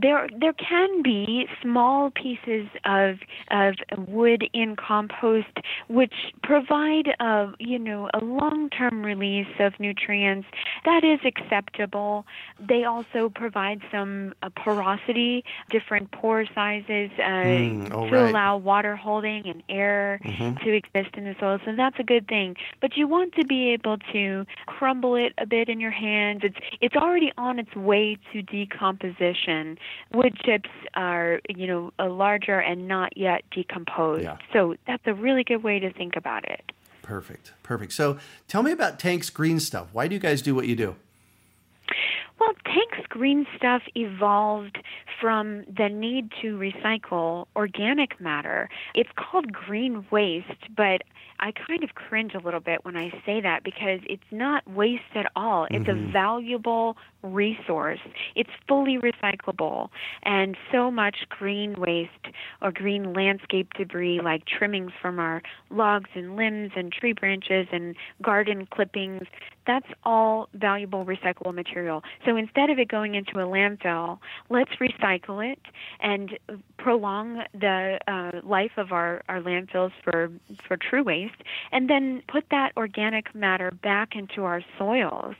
There 0.00 0.28
there 0.40 0.52
can 0.52 1.02
be 1.02 1.48
small 1.60 2.12
pieces 2.12 2.68
of 2.84 3.16
of 3.50 3.74
wood 4.06 4.44
in 4.52 4.76
compost 4.76 5.48
which 5.88 6.12
provide 6.44 7.08
a 7.18 7.52
you 7.58 7.80
know 7.80 8.08
a 8.14 8.24
long-term 8.24 9.04
release 9.04 9.48
of 9.58 9.72
nutrients 9.80 10.46
that 10.84 11.02
is 11.02 11.18
acceptable. 11.26 12.24
They 12.60 12.84
also 12.84 13.28
provide 13.34 13.80
some 13.90 14.34
uh, 14.44 14.50
porosity, 14.54 15.42
different 15.70 16.12
pore 16.12 16.44
sizes 16.54 17.10
uh, 17.18 17.22
Mm, 17.48 17.90
oh, 17.92 18.08
to 18.08 18.16
right. 18.16 18.30
allow 18.30 18.56
water 18.56 18.94
holding 18.94 19.46
and 19.48 19.62
air 19.68 20.20
to 20.64 20.72
exist 20.72 21.16
in 21.16 21.24
the 21.24 21.34
soil. 21.40 21.58
So 21.64 21.74
that's 21.76 21.98
a 21.98 22.02
good 22.04 22.28
thing. 22.28 22.54
But 22.80 22.96
you 22.96 23.08
want 23.08 23.34
to 23.34 23.44
be 23.44 23.70
able 23.70 23.98
to 24.12 24.44
crumble 24.66 25.16
it 25.16 25.32
a 25.38 25.46
bit 25.46 25.68
in 25.68 25.80
your 25.80 25.90
hands. 25.90 26.40
It's 26.44 26.56
it's 26.80 26.96
already 26.96 27.32
on 27.36 27.58
its 27.58 27.74
way 27.74 28.16
to 28.32 28.42
decomposition. 28.42 29.78
Wood 30.12 30.36
chips 30.44 30.70
are, 30.94 31.40
you 31.48 31.66
know, 31.66 31.92
a 31.98 32.06
larger 32.06 32.58
and 32.58 32.88
not 32.88 33.16
yet 33.16 33.42
decomposed. 33.50 34.24
Yeah. 34.24 34.38
So 34.52 34.74
that's 34.86 35.02
a 35.06 35.14
really 35.14 35.44
good 35.44 35.62
way 35.62 35.78
to 35.78 35.92
think 35.92 36.16
about 36.16 36.48
it. 36.48 36.72
Perfect. 37.02 37.52
Perfect. 37.62 37.92
So 37.92 38.18
tell 38.48 38.62
me 38.62 38.70
about 38.70 38.98
Tank's 38.98 39.30
green 39.30 39.60
stuff. 39.60 39.88
Why 39.92 40.08
do 40.08 40.14
you 40.14 40.20
guys 40.20 40.42
do 40.42 40.54
what 40.54 40.66
you 40.66 40.76
do? 40.76 40.96
Well, 42.38 42.52
Tank's 42.64 43.06
green 43.08 43.46
stuff 43.56 43.82
evolved 43.94 44.78
from 45.20 45.64
the 45.64 45.88
need 45.88 46.30
to 46.40 46.56
recycle 46.56 47.46
organic 47.56 48.20
matter. 48.20 48.68
It's 48.94 49.10
called 49.16 49.52
green 49.52 50.06
waste, 50.10 50.46
but 50.76 51.02
I 51.40 51.52
kind 51.52 51.84
of 51.84 51.94
cringe 51.94 52.34
a 52.34 52.38
little 52.38 52.60
bit 52.60 52.84
when 52.84 52.96
I 52.96 53.10
say 53.24 53.40
that 53.40 53.62
because 53.62 54.00
it's 54.08 54.22
not 54.30 54.68
waste 54.68 55.02
at 55.14 55.30
all. 55.36 55.66
It's 55.70 55.88
a 55.88 55.92
mm-hmm. 55.92 56.12
valuable 56.12 56.96
resource. 57.22 58.00
It's 58.34 58.50
fully 58.66 58.98
recyclable. 58.98 59.88
And 60.22 60.56
so 60.72 60.90
much 60.90 61.16
green 61.28 61.74
waste 61.78 62.34
or 62.60 62.72
green 62.72 63.12
landscape 63.12 63.72
debris, 63.74 64.20
like 64.22 64.44
trimmings 64.46 64.92
from 65.00 65.18
our 65.18 65.42
logs 65.70 66.10
and 66.14 66.36
limbs 66.36 66.72
and 66.76 66.92
tree 66.92 67.12
branches 67.12 67.66
and 67.72 67.94
garden 68.22 68.66
clippings, 68.66 69.22
that's 69.68 69.86
all 70.02 70.48
valuable 70.54 71.04
recyclable 71.04 71.54
material. 71.54 72.02
So 72.24 72.36
instead 72.36 72.70
of 72.70 72.78
it 72.78 72.88
going 72.88 73.14
into 73.14 73.38
a 73.38 73.46
landfill, 73.46 74.18
let's 74.48 74.70
recycle 74.80 75.52
it 75.52 75.60
and 76.00 76.36
prolong 76.78 77.42
the 77.52 77.98
uh, 78.08 78.40
life 78.42 78.72
of 78.78 78.90
our, 78.92 79.22
our 79.28 79.40
landfills 79.40 79.92
for, 80.02 80.32
for 80.66 80.78
true 80.78 81.04
waste, 81.04 81.42
and 81.70 81.88
then 81.88 82.22
put 82.28 82.44
that 82.50 82.72
organic 82.78 83.34
matter 83.34 83.70
back 83.70 84.16
into 84.16 84.42
our 84.44 84.62
soils. 84.78 85.34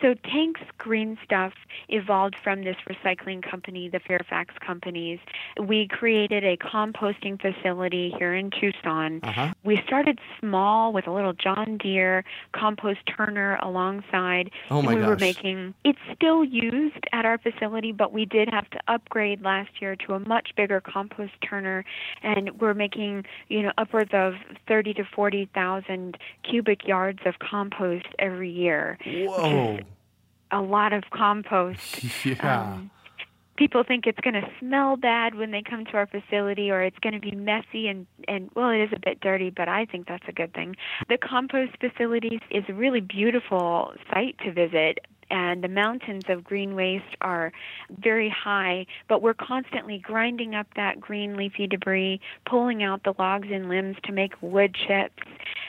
So 0.00 0.14
Tank's 0.14 0.60
green 0.78 1.18
stuff 1.24 1.52
evolved 1.88 2.36
from 2.42 2.64
this 2.64 2.76
recycling 2.88 3.42
company, 3.42 3.88
the 3.88 4.00
Fairfax 4.00 4.54
companies. 4.64 5.18
We 5.60 5.88
created 5.88 6.44
a 6.44 6.56
composting 6.56 7.40
facility 7.40 8.14
here 8.18 8.34
in 8.34 8.50
Tucson. 8.50 9.20
Uh-huh. 9.22 9.52
We 9.64 9.82
started 9.86 10.18
small 10.38 10.92
with 10.92 11.06
a 11.06 11.12
little 11.12 11.32
John 11.32 11.78
Deere 11.78 12.24
compost 12.52 13.00
turner 13.06 13.58
alongside. 13.62 14.50
Oh, 14.70 14.82
my 14.82 14.92
and 14.92 15.00
we 15.00 15.06
were 15.06 15.16
making 15.16 15.74
it's 15.84 15.98
still 16.14 16.44
used 16.44 17.04
at 17.12 17.24
our 17.24 17.38
facility, 17.38 17.92
but 17.92 18.12
we 18.12 18.24
did 18.24 18.48
have 18.50 18.68
to 18.70 18.78
upgrade 18.88 19.42
last 19.42 19.70
year 19.80 19.96
to 19.96 20.14
a 20.14 20.20
much 20.20 20.50
bigger 20.56 20.80
compost 20.80 21.32
turner 21.42 21.84
and 22.22 22.60
we're 22.60 22.74
making, 22.74 23.24
you 23.48 23.62
know, 23.62 23.72
upwards 23.78 24.10
of 24.12 24.34
30 24.66 24.94
to 24.94 25.04
40,000 25.04 26.18
cubic 26.48 26.86
yards 26.86 27.20
of 27.26 27.38
compost 27.38 28.06
every 28.18 28.50
year 28.50 28.98
Whoa. 29.04 29.78
A 30.50 30.60
lot 30.60 30.92
of 30.92 31.04
compost. 31.12 32.00
Yeah. 32.24 32.72
Um, 32.74 32.90
people 33.56 33.82
think 33.86 34.06
it's 34.06 34.20
going 34.20 34.34
to 34.34 34.48
smell 34.60 34.96
bad 34.96 35.34
when 35.34 35.50
they 35.50 35.62
come 35.62 35.84
to 35.84 35.92
our 35.92 36.06
facility 36.06 36.70
or 36.70 36.82
it's 36.82 36.98
going 37.00 37.12
to 37.12 37.20
be 37.20 37.32
messy 37.32 37.88
and 37.88 38.06
and 38.28 38.48
well 38.54 38.70
it 38.70 38.78
is 38.78 38.90
a 38.94 39.00
bit 39.00 39.20
dirty 39.20 39.50
but 39.50 39.68
i 39.68 39.84
think 39.84 40.06
that's 40.06 40.24
a 40.28 40.32
good 40.32 40.54
thing 40.54 40.76
the 41.08 41.18
compost 41.18 41.72
facilities 41.80 42.40
is 42.50 42.62
a 42.68 42.72
really 42.72 43.00
beautiful 43.00 43.92
site 44.12 44.38
to 44.38 44.52
visit 44.52 45.00
and 45.30 45.62
the 45.62 45.68
mountains 45.68 46.24
of 46.28 46.44
green 46.44 46.74
waste 46.74 47.16
are 47.20 47.52
very 48.00 48.28
high, 48.28 48.86
but 49.08 49.22
we're 49.22 49.34
constantly 49.34 49.98
grinding 49.98 50.54
up 50.54 50.66
that 50.76 51.00
green 51.00 51.36
leafy 51.36 51.66
debris, 51.66 52.20
pulling 52.46 52.82
out 52.82 53.02
the 53.04 53.14
logs 53.18 53.48
and 53.50 53.68
limbs 53.68 53.96
to 54.04 54.12
make 54.12 54.32
wood 54.40 54.74
chips. 54.74 55.22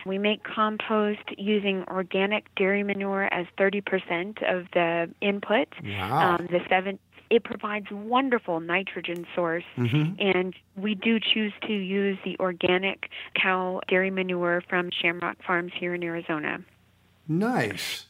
We 0.06 0.18
make 0.18 0.44
compost 0.44 1.20
using 1.38 1.84
organic 1.88 2.54
dairy 2.56 2.84
manure 2.84 3.26
as 3.34 3.48
30% 3.58 4.42
of 4.44 4.66
the 4.74 5.10
input. 5.22 5.68
Wow. 5.84 6.38
Um, 6.40 6.48
the 6.48 6.60
seven 6.70 7.00
it 7.30 7.44
provides 7.44 7.86
wonderful 7.92 8.60
nitrogen 8.60 9.26
source 9.36 9.64
and 10.18 10.56
we 10.76 10.96
do 10.96 11.20
choose 11.20 11.54
to 11.68 11.74
use 11.74 12.18
the 12.26 12.36
organic 12.40 13.10
cow 13.36 13.82
dairy 13.88 14.10
manure 14.10 14.64
from 14.68 14.90
Shamrock 14.90 15.38
Farms 15.46 15.72
here 15.76 15.94
in 15.94 16.04
Arizona. 16.04 16.60
nice. 17.28 18.08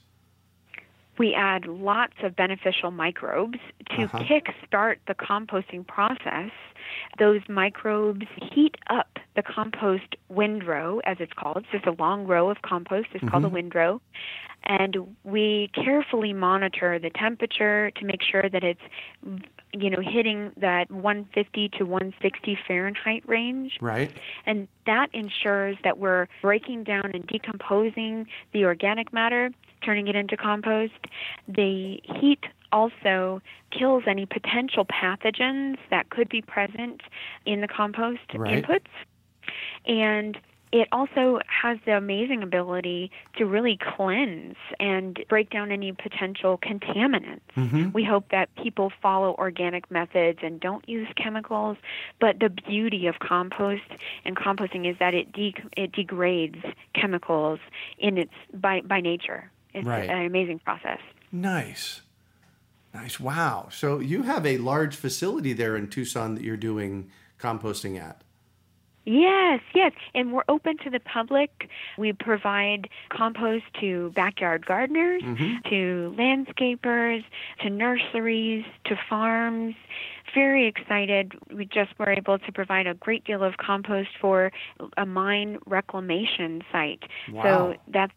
We 1.20 1.36
add 1.36 1.68
lots 1.68 2.14
of 2.24 2.36
beneficial 2.36 2.90
microbes 2.92 3.60
to 3.92 4.04
Uh-huh. 4.04 4.20
kickstart 4.20 4.98
the 5.08 5.14
composting 5.14 5.86
process. 5.86 6.52
Those 7.20 7.42
microbes 7.48 8.26
heat 8.54 8.76
up 8.88 9.20
the 9.36 9.44
compost 9.44 10.16
windrow, 10.30 11.00
as 11.04 11.18
it's 11.20 11.34
called. 11.34 11.58
It's 11.58 11.72
just 11.72 11.86
a 11.86 12.02
long 12.02 12.26
row 12.26 12.50
of 12.50 12.62
compost. 12.64 13.10
It's 13.14 13.30
called 13.30 13.46
a 13.46 13.50
windrow. 13.50 14.02
And 14.64 15.16
we 15.24 15.70
carefully 15.74 16.34
monitor 16.34 17.00
the 17.00 17.10
temperature 17.12 17.92
to 17.92 18.06
make 18.06 18.22
sure 18.24 18.50
that 18.50 18.64
it's, 18.64 18.82
you 19.74 19.90
know, 19.90 20.02
hitting 20.02 20.52
that 20.58 20.90
150 20.90 21.70
to 21.78 21.84
160 21.86 22.58
Fahrenheit 22.68 23.24
range 23.28 23.78
Right. 23.82 24.12
and 24.46 24.68
that 24.86 25.10
ensures 25.14 25.78
that 25.84 26.00
we're 26.00 26.28
breaking 26.42 26.84
down 26.84 27.12
and 27.14 27.26
decomposing 27.28 28.28
the 28.52 28.66
organic 28.66 29.14
matter, 29.14 29.52
turning 29.84 30.08
it 30.08 30.16
into 30.16 30.36
compost. 30.36 30.94
The 31.48 32.02
heat 32.20 32.44
also 32.72 33.42
kills 33.72 34.04
any 34.08 34.26
potential 34.26 34.86
pathogens 34.86 35.78
that 35.90 36.10
could 36.10 36.30
be 36.30 36.42
present 36.42 37.02
in 37.46 37.62
the 37.62 37.68
compost 37.68 38.22
Right. 38.34 38.64
inputs. 38.64 38.88
And 39.86 40.38
it 40.72 40.88
also 40.92 41.40
has 41.48 41.78
the 41.86 41.98
amazing 41.98 42.44
ability 42.44 43.12
to 43.38 43.46
really 43.46 43.78
cleanse 43.78 44.56
and 44.80 45.20
break 45.28 45.50
down 45.50 45.72
any 45.72 45.92
potential 45.92 46.60
contaminants. 46.60 47.40
Mhm. 47.56 47.92
We 47.94 48.04
hope 48.04 48.30
that 48.30 48.54
people 48.56 48.92
follow 49.02 49.34
organic 49.40 49.90
methods 49.90 50.40
and 50.44 50.60
don't 50.60 50.88
use 50.88 51.08
chemicals. 51.16 51.78
But 52.20 52.40
the 52.40 52.50
beauty 52.50 53.08
of 53.08 53.18
compost 53.20 53.82
and 54.26 54.36
composting 54.36 54.86
is 54.90 54.98
that 55.00 55.14
it 55.14 55.32
de- 55.32 55.56
it 55.76 55.92
degrades 55.92 56.64
chemicals 56.94 57.60
in 57.98 58.18
its 58.18 58.34
by 58.54 58.82
by 58.82 59.02
nature. 59.02 59.50
It's 59.74 59.88
Right. 59.88 60.10
an 60.10 60.26
amazing 60.26 60.60
process. 60.60 61.00
Nice. 61.32 62.02
Nice. 62.94 63.20
Wow. 63.20 63.68
So 63.72 64.00
you 64.00 64.24
have 64.24 64.46
a 64.46 64.58
large 64.58 64.96
facility 64.96 65.54
there 65.54 65.76
in 65.76 65.88
Tucson 65.90 66.36
that 66.36 66.44
you're 66.44 66.58
doing 66.58 67.10
composting 67.40 68.00
at. 68.00 68.22
Yes, 69.10 69.62
yes, 69.74 69.94
and 70.14 70.32
we're 70.32 70.44
open 70.48 70.78
to 70.84 70.92
the 70.92 71.00
public. 71.00 71.68
We 71.98 72.14
provide 72.14 72.90
compost 73.10 73.64
to 73.82 74.12
backyard 74.12 74.68
gardeners, 74.68 75.24
mm-hmm. 75.24 75.68
to 75.68 76.16
landscapers, 76.16 77.24
to 77.62 77.72
nurseries, 77.72 78.66
to 78.86 78.96
farms. 79.10 79.74
Very 80.36 80.68
excited. 80.68 81.34
We 81.52 81.66
just 81.66 81.98
were 81.98 82.12
able 82.12 82.38
to 82.38 82.52
provide 82.52 82.86
a 82.86 82.94
great 82.94 83.24
deal 83.24 83.44
of 83.44 83.58
compost 83.58 84.10
for 84.22 84.52
a 84.96 85.08
mine 85.08 85.58
reclamation 85.66 86.62
site. 86.72 87.02
Wow. 87.32 87.42
So 87.44 87.76
that's 87.88 88.14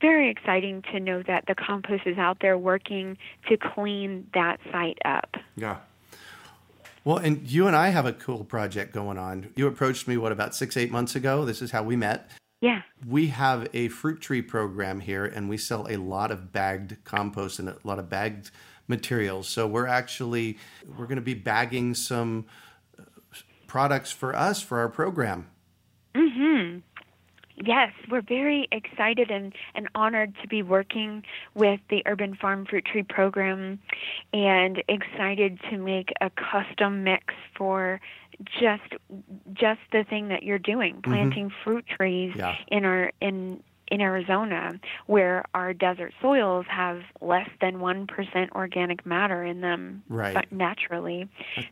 very 0.00 0.30
exciting 0.30 0.82
to 0.92 1.00
know 1.00 1.24
that 1.24 1.46
the 1.48 1.56
compost 1.56 2.06
is 2.06 2.16
out 2.16 2.38
there 2.40 2.56
working 2.56 3.18
to 3.48 3.56
clean 3.56 4.28
that 4.34 4.60
site 4.70 4.98
up. 5.04 5.34
Yeah. 5.56 5.78
Well, 7.04 7.16
and 7.16 7.48
you 7.50 7.66
and 7.66 7.74
I 7.74 7.88
have 7.88 8.06
a 8.06 8.12
cool 8.12 8.44
project 8.44 8.92
going 8.92 9.18
on. 9.18 9.52
You 9.56 9.66
approached 9.66 10.06
me, 10.06 10.16
what, 10.16 10.30
about 10.30 10.54
six, 10.54 10.76
eight 10.76 10.90
months 10.90 11.16
ago? 11.16 11.44
This 11.44 11.60
is 11.60 11.72
how 11.72 11.82
we 11.82 11.96
met. 11.96 12.30
Yeah. 12.60 12.82
We 13.06 13.26
have 13.28 13.68
a 13.74 13.88
fruit 13.88 14.20
tree 14.20 14.40
program 14.40 15.00
here, 15.00 15.24
and 15.24 15.48
we 15.48 15.56
sell 15.56 15.88
a 15.90 15.96
lot 15.96 16.30
of 16.30 16.52
bagged 16.52 17.02
compost 17.04 17.58
and 17.58 17.68
a 17.68 17.76
lot 17.82 17.98
of 17.98 18.08
bagged 18.08 18.52
materials. 18.86 19.48
So 19.48 19.66
we're 19.66 19.88
actually 19.88 20.58
we're 20.96 21.06
going 21.06 21.16
to 21.16 21.22
be 21.22 21.34
bagging 21.34 21.94
some 21.94 22.46
uh, 22.98 23.02
products 23.66 24.12
for 24.12 24.36
us 24.36 24.62
for 24.62 24.78
our 24.78 24.88
program. 24.88 25.48
Yes, 27.64 27.92
we're 28.10 28.22
very 28.22 28.68
excited 28.72 29.30
and, 29.30 29.54
and 29.74 29.88
honored 29.94 30.34
to 30.42 30.48
be 30.48 30.62
working 30.62 31.22
with 31.54 31.80
the 31.90 32.02
Urban 32.06 32.34
Farm 32.34 32.66
Fruit 32.66 32.84
Tree 32.84 33.04
Program 33.04 33.78
and 34.32 34.82
excited 34.88 35.58
to 35.70 35.78
make 35.78 36.12
a 36.20 36.30
custom 36.30 37.04
mix 37.04 37.34
for 37.56 38.00
just 38.58 38.94
just 39.52 39.80
the 39.92 40.04
thing 40.04 40.28
that 40.28 40.42
you're 40.42 40.58
doing, 40.58 40.94
mm-hmm. 40.94 41.12
planting 41.12 41.52
fruit 41.62 41.84
trees 41.86 42.32
Yeah. 42.36 42.56
in 42.68 42.84
our 42.84 43.12
in 43.20 43.62
in 43.92 44.00
Arizona 44.00 44.80
where 45.06 45.44
our 45.52 45.74
desert 45.74 46.14
soils 46.22 46.64
have 46.68 47.02
less 47.20 47.48
than 47.60 47.74
1% 47.74 48.50
organic 48.52 49.04
matter 49.04 49.44
in 49.44 49.60
them 49.60 50.02
Right. 50.08 50.34
but 50.34 50.50
naturally. 50.50 51.28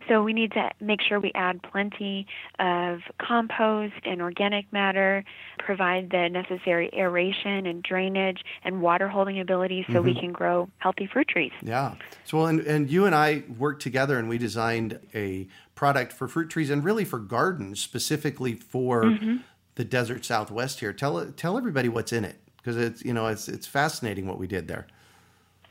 So 0.07 0.23
we 0.23 0.35
need 0.35 0.53
to 0.53 0.71
make 0.81 1.01
sure 1.01 1.19
we 1.19 1.33
add 1.35 1.63
plenty 1.63 2.27
of 2.59 2.99
compost 3.19 3.95
and 4.05 4.21
organic 4.21 4.71
matter, 4.71 5.25
provide 5.59 6.11
the 6.11 6.29
necessary 6.29 6.91
aeration 6.93 7.65
and 7.67 7.83
drainage 7.83 8.43
and 8.65 8.83
water 8.83 9.09
holding 9.09 9.41
ability 9.41 9.87
so 9.91 10.03
we 10.03 10.11
mm-hmm. 10.11 10.21
can 10.21 10.33
grow 10.33 10.69
healthy 10.77 11.09
fruit 11.11 11.27
trees. 11.29 11.53
Yeah. 11.63 11.95
So, 12.25 12.37
well, 12.37 12.47
and, 12.49 12.61
and 12.61 12.91
you 12.91 13.07
and 13.07 13.15
I 13.15 13.45
worked 13.59 13.81
together 13.81 14.19
and 14.19 14.29
we 14.29 14.37
designed 14.37 15.01
a 15.15 15.49
product 15.75 16.13
for 16.13 16.29
fruit 16.29 16.51
trees 16.51 16.69
and 16.69 16.85
really 16.85 17.07
for 17.07 17.19
gardens, 17.19 17.81
specifically 17.81 18.55
for 18.55 19.05
mm-hmm. 19.05 19.37
The 19.81 19.85
desert 19.85 20.27
Southwest 20.27 20.81
here. 20.81 20.93
Tell 20.93 21.25
tell 21.33 21.57
everybody 21.57 21.89
what's 21.89 22.13
in 22.13 22.23
it 22.23 22.37
because 22.59 22.77
it's 22.77 23.03
you 23.03 23.15
know 23.15 23.29
it's 23.29 23.49
it's 23.49 23.67
fascinating 23.67 24.27
what 24.29 24.39
we 24.39 24.47
did 24.47 24.69
there. 24.69 24.87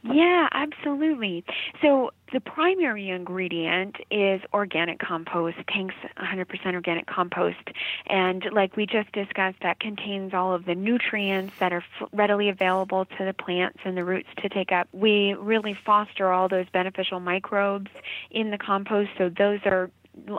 Yeah, 0.02 0.48
absolutely. 0.52 1.44
So 1.82 2.10
the 2.34 2.40
primary 2.40 3.10
ingredient 3.10 3.98
is 4.10 4.42
organic 4.54 4.98
compost, 4.98 5.58
Tank's 5.68 5.94
100% 6.18 6.74
organic 6.74 7.06
compost. 7.06 7.58
And 8.08 8.46
like 8.54 8.78
we 8.78 8.86
just 8.86 9.12
discussed, 9.12 9.58
that 9.62 9.82
contains 9.82 10.34
all 10.34 10.54
of 10.54 10.64
the 10.64 10.74
nutrients 10.74 11.54
that 11.60 11.74
are 11.74 11.84
f- 12.00 12.08
readily 12.14 12.48
available 12.48 13.06
to 13.18 13.26
the 13.26 13.34
plants 13.34 13.80
and 13.84 13.98
the 13.98 14.06
roots 14.06 14.30
to 14.38 14.48
take 14.48 14.72
up. 14.72 14.88
We 14.94 15.34
really 15.34 15.78
foster 15.86 16.32
all 16.32 16.48
those 16.48 16.70
beneficial 16.72 17.20
microbes 17.20 17.92
in 18.32 18.52
the 18.52 18.58
compost, 18.58 19.10
so 19.18 19.28
those 19.28 19.60
are 19.66 19.92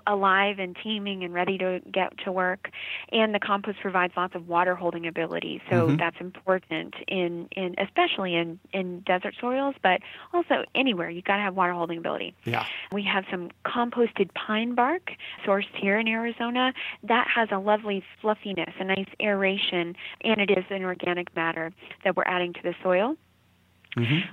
alive 0.07 0.59
and 0.59 0.77
teeming 0.83 1.25
and 1.25 1.33
ready 1.33 1.59
to 1.59 1.81
get 1.93 2.17
to 2.25 2.33
work. 2.33 2.71
And 3.13 3.35
the 3.35 3.41
compost 3.41 3.79
provides 3.81 4.13
lots 4.17 4.35
of 4.35 4.49
water 4.49 4.75
holding 4.75 5.07
ability. 5.07 5.63
So 5.71 5.89
mm-hmm. 5.89 5.97
that's 5.97 6.17
important 6.21 6.95
in 7.09 7.49
in 7.53 7.75
especially 7.79 8.35
in 8.35 8.59
in 8.73 9.01
desert 9.01 9.35
soils 9.41 9.75
but 9.83 10.01
also 10.33 10.65
anywhere. 10.75 11.11
You've 11.11 11.25
got 11.25 11.37
to 11.37 11.43
have 11.43 11.55
water 11.55 11.73
holding 11.73 11.99
ability. 11.99 12.35
Yeah. 12.45 12.67
we 12.93 13.03
have 13.05 13.25
some 13.31 13.51
composted 13.65 14.33
pine 14.35 14.75
bark 14.75 15.13
sourced 15.47 15.75
here 15.75 15.99
in 15.99 16.09
Arizona. 16.09 16.73
That 17.03 17.27
has 17.35 17.49
a 17.51 17.59
lovely 17.59 18.03
fluffiness, 18.21 18.75
a 18.79 18.85
nice 18.85 19.09
aeration, 19.21 19.97
and 20.23 20.41
it 20.41 20.51
is 20.51 20.65
an 20.71 20.85
organic 20.85 21.35
matter 21.37 21.73
that 22.05 22.17
we're 22.17 22.25
adding 22.25 22.53
to 22.55 22.63
the 22.63 22.75
soil. 22.83 23.17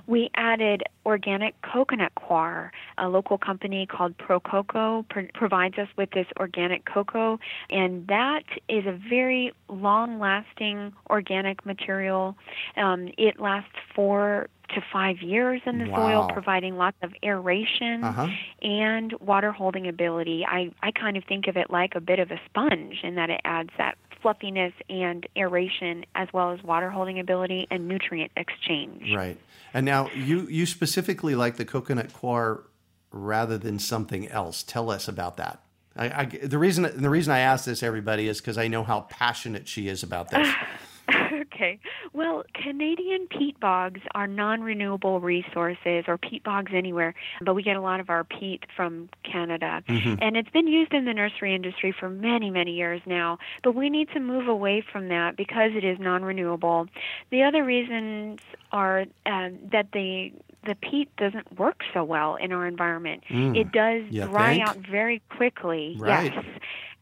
We 0.06 0.30
added 0.34 0.82
organic 1.04 1.60
coconut 1.62 2.12
coir. 2.14 2.70
A 2.98 3.08
local 3.08 3.38
company 3.38 3.86
called 3.86 4.16
Pro 4.18 4.40
Coco 4.40 5.04
pr- 5.10 5.20
provides 5.34 5.78
us 5.78 5.88
with 5.96 6.10
this 6.12 6.26
organic 6.38 6.84
coco, 6.84 7.38
and 7.70 8.06
that 8.08 8.44
is 8.68 8.86
a 8.86 8.92
very 9.08 9.52
long 9.68 10.18
lasting 10.18 10.92
organic 11.10 11.64
material. 11.66 12.36
Um, 12.76 13.10
it 13.18 13.40
lasts 13.40 13.70
four 13.94 14.48
to 14.74 14.82
five 14.92 15.22
years 15.22 15.62
in 15.64 15.78
the 15.78 15.86
Wow. 15.88 15.96
soil, 15.96 16.30
providing 16.30 16.76
lots 16.76 16.98
of 17.02 17.14
aeration 17.24 18.04
Uh-huh. 18.04 18.28
and 18.60 19.14
water 19.14 19.50
holding 19.50 19.88
ability. 19.88 20.44
I, 20.46 20.70
I 20.82 20.90
kind 20.90 21.16
of 21.16 21.24
think 21.24 21.46
of 21.48 21.56
it 21.56 21.70
like 21.70 21.94
a 21.94 22.00
bit 22.00 22.18
of 22.18 22.30
a 22.30 22.38
sponge 22.44 23.00
in 23.02 23.14
that 23.14 23.30
it 23.30 23.40
adds 23.46 23.70
that 23.78 23.96
fluffiness 24.22 24.72
and 24.88 25.26
aeration 25.36 26.04
as 26.14 26.28
well 26.32 26.52
as 26.52 26.62
water 26.62 26.90
holding 26.90 27.18
ability 27.20 27.66
and 27.70 27.88
nutrient 27.88 28.32
exchange. 28.36 29.14
Right. 29.14 29.38
And 29.74 29.84
now 29.84 30.10
you 30.10 30.46
you 30.48 30.66
specifically 30.66 31.34
like 31.34 31.56
the 31.56 31.64
coconut 31.64 32.12
coir 32.12 32.64
rather 33.10 33.58
than 33.58 33.78
something 33.78 34.28
else. 34.28 34.62
Tell 34.62 34.90
us 34.90 35.08
about 35.08 35.36
that. 35.36 35.62
I, 35.96 36.22
I, 36.22 36.24
the 36.26 36.58
reason 36.58 36.90
the 36.94 37.10
reason 37.10 37.32
I 37.32 37.40
ask 37.40 37.64
this 37.64 37.82
everybody 37.82 38.28
is 38.28 38.40
because 38.40 38.56
I 38.56 38.68
know 38.68 38.84
how 38.84 39.02
passionate 39.02 39.68
she 39.68 39.88
is 39.88 40.02
about 40.02 40.30
this. 40.30 40.48
okay. 41.32 41.78
Well, 42.12 42.44
Canadian 42.54 43.26
peat 43.28 43.58
bogs 43.60 44.00
are 44.14 44.26
non 44.26 44.60
renewable 44.62 45.20
resources, 45.20 46.04
or 46.06 46.18
peat 46.18 46.44
bogs 46.44 46.72
anywhere, 46.74 47.14
but 47.40 47.54
we 47.54 47.62
get 47.62 47.76
a 47.76 47.80
lot 47.80 48.00
of 48.00 48.10
our 48.10 48.24
peat 48.24 48.64
from 48.76 49.08
Canada. 49.22 49.82
And 50.20 50.36
it's 50.36 50.50
been 50.50 50.66
used 50.68 50.92
in 50.92 51.04
the 51.04 51.14
nursery 51.14 51.54
industry 51.54 51.94
for 51.98 52.08
many, 52.08 52.50
many 52.50 52.72
years 52.72 53.00
now, 53.06 53.38
but 53.62 53.74
we 53.74 53.88
need 53.90 54.08
to 54.10 54.20
move 54.20 54.48
away 54.48 54.82
from 54.92 55.08
that 55.08 55.36
because 55.36 55.72
it 55.74 55.84
is 55.84 55.98
non 55.98 56.24
renewable. 56.24 56.86
The 57.30 57.42
other 57.42 57.64
reasons 57.64 58.40
are 58.72 59.06
um, 59.26 59.58
that 59.72 59.92
the 59.92 60.32
the 60.64 60.74
peat 60.74 61.14
doesn't 61.16 61.58
work 61.58 61.82
so 61.94 62.04
well 62.04 62.36
in 62.36 62.52
our 62.52 62.66
environment. 62.66 63.22
It 63.30 63.72
does 63.72 64.02
You 64.10 64.24
dry 64.26 64.56
think? 64.56 64.68
out 64.68 64.76
very 64.76 65.22
quickly. 65.30 65.96
Right. 65.98 66.32
Yes 66.34 66.44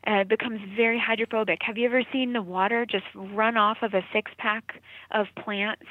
uh, 0.07 0.21
it 0.21 0.29
becomes 0.29 0.61
very 0.77 0.99
hydrophobic. 0.99 1.59
Have 1.63 1.77
you 1.79 1.87
ever 1.87 2.03
seen 2.13 2.33
the 2.33 2.43
water 2.43 2.87
just 2.87 3.07
run 3.15 3.57
off 3.57 3.79
of 3.83 3.95
a 3.95 4.03
six 4.13 4.31
pack 4.39 4.81
of 5.11 5.27
plants 5.37 5.83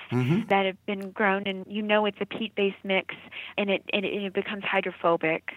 that 0.49 0.65
have 0.65 0.85
been 0.85 1.11
grown, 1.11 1.43
and 1.45 1.65
you 1.67 1.81
know 1.81 2.05
it's 2.05 2.17
a 2.21 2.25
peat 2.25 2.55
based 2.55 2.77
mix, 2.83 3.15
and 3.57 3.69
it, 3.69 3.83
and 3.93 4.05
it 4.05 4.13
it 4.23 4.33
becomes 4.33 4.63
hydrophobic? 4.63 5.51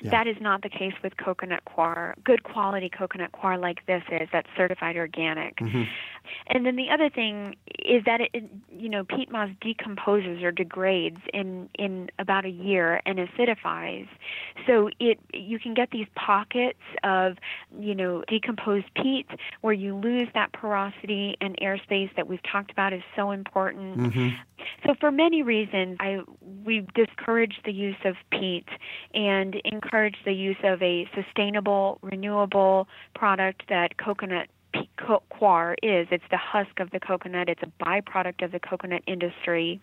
Yeah. 0.00 0.10
That 0.10 0.26
is 0.28 0.36
not 0.40 0.62
the 0.62 0.68
case 0.68 0.92
with 1.02 1.16
coconut 1.16 1.64
coir. 1.64 2.14
Good 2.22 2.44
quality 2.44 2.88
coconut 2.88 3.32
coir 3.32 3.58
like 3.58 3.84
this 3.86 4.02
is 4.12 4.28
that's 4.32 4.48
certified 4.56 4.96
organic. 4.96 5.56
Mm-hmm. 5.56 5.82
And 6.46 6.64
then 6.64 6.76
the 6.76 6.88
other 6.90 7.10
thing 7.10 7.56
is 7.80 8.04
that 8.04 8.20
it, 8.32 8.44
you 8.70 8.88
know 8.88 9.02
peat 9.02 9.30
moss 9.30 9.50
decomposes 9.60 10.42
or 10.42 10.52
degrades 10.52 11.18
in 11.34 11.68
in 11.74 12.10
about 12.20 12.44
a 12.44 12.50
year 12.50 13.00
and 13.06 13.18
acidifies. 13.18 14.06
So 14.68 14.88
it 15.00 15.18
you 15.34 15.58
can 15.58 15.74
get 15.74 15.90
these 15.90 16.06
pockets 16.14 16.78
of 17.02 17.36
you 17.76 17.94
know 17.94 18.22
decomposed 18.28 18.86
peat 18.94 19.26
where 19.62 19.74
you 19.74 19.96
lose 19.96 20.28
that 20.34 20.52
porosity 20.52 21.36
and 21.40 21.56
airspace 21.58 22.14
that 22.14 22.28
we've 22.28 22.42
talked 22.44 22.70
about 22.70 22.92
is 22.92 23.02
so 23.16 23.32
important. 23.32 23.98
Mm-hmm. 23.98 24.28
So 24.86 24.94
for 25.00 25.10
many 25.10 25.42
reasons, 25.42 25.96
I 25.98 26.20
we 26.64 26.86
discourage 26.94 27.56
the 27.64 27.72
use 27.72 27.96
of 28.04 28.14
peat 28.30 28.68
and 29.12 29.56
encourage 29.64 29.87
the 30.24 30.32
use 30.32 30.56
of 30.62 30.82
a 30.82 31.08
sustainable, 31.14 31.98
renewable 32.02 32.88
product 33.14 33.64
that 33.68 33.96
coconut 33.96 34.48
coir 35.30 35.74
is. 35.82 36.08
It's 36.10 36.24
the 36.30 36.36
husk 36.36 36.80
of 36.80 36.90
the 36.90 37.00
coconut. 37.00 37.48
It's 37.48 37.62
a 37.62 37.84
byproduct 37.84 38.44
of 38.44 38.52
the 38.52 38.60
coconut 38.60 39.02
industry. 39.06 39.80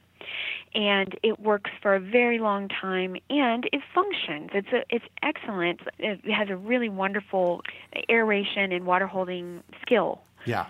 and 0.74 1.18
it 1.24 1.40
works 1.40 1.72
for 1.82 1.96
a 1.96 2.00
very 2.00 2.40
long 2.40 2.68
time 2.68 3.16
and 3.30 3.66
it 3.72 3.82
functions. 3.94 4.50
It's 4.54 4.68
a, 4.74 4.84
it's 4.90 5.06
excellent. 5.24 5.82
It 6.00 6.20
has 6.32 6.50
a 6.50 6.56
really 6.56 6.90
wonderful 6.90 7.62
aeration 8.10 8.72
and 8.72 8.86
water 8.86 9.08
holding 9.08 9.64
skill. 9.82 10.22
Yeah. 10.46 10.68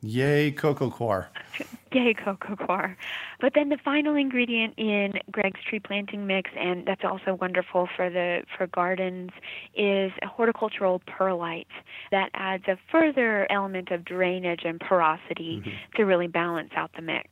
Yay, 0.00 0.52
coco 0.52 0.90
coir. 0.90 1.28
Yay, 1.92 2.14
coco 2.14 2.54
coir. 2.54 2.96
But 3.40 3.54
then 3.54 3.68
the 3.68 3.78
final 3.78 4.14
ingredient 4.14 4.74
in 4.76 5.14
Greg's 5.30 5.60
tree 5.68 5.80
planting 5.80 6.26
mix, 6.26 6.50
and 6.56 6.86
that's 6.86 7.04
also 7.04 7.34
wonderful 7.34 7.88
for 7.96 8.08
the 8.08 8.42
for 8.56 8.68
gardens, 8.68 9.30
is 9.74 10.12
horticultural 10.22 11.00
perlite 11.06 11.66
that 12.12 12.30
adds 12.34 12.64
a 12.68 12.78
further 12.92 13.50
element 13.50 13.90
of 13.90 14.04
drainage 14.04 14.62
and 14.64 14.78
porosity 14.78 15.62
mm-hmm. 15.64 15.70
to 15.96 16.04
really 16.04 16.28
balance 16.28 16.70
out 16.76 16.90
the 16.94 17.02
mix. 17.02 17.28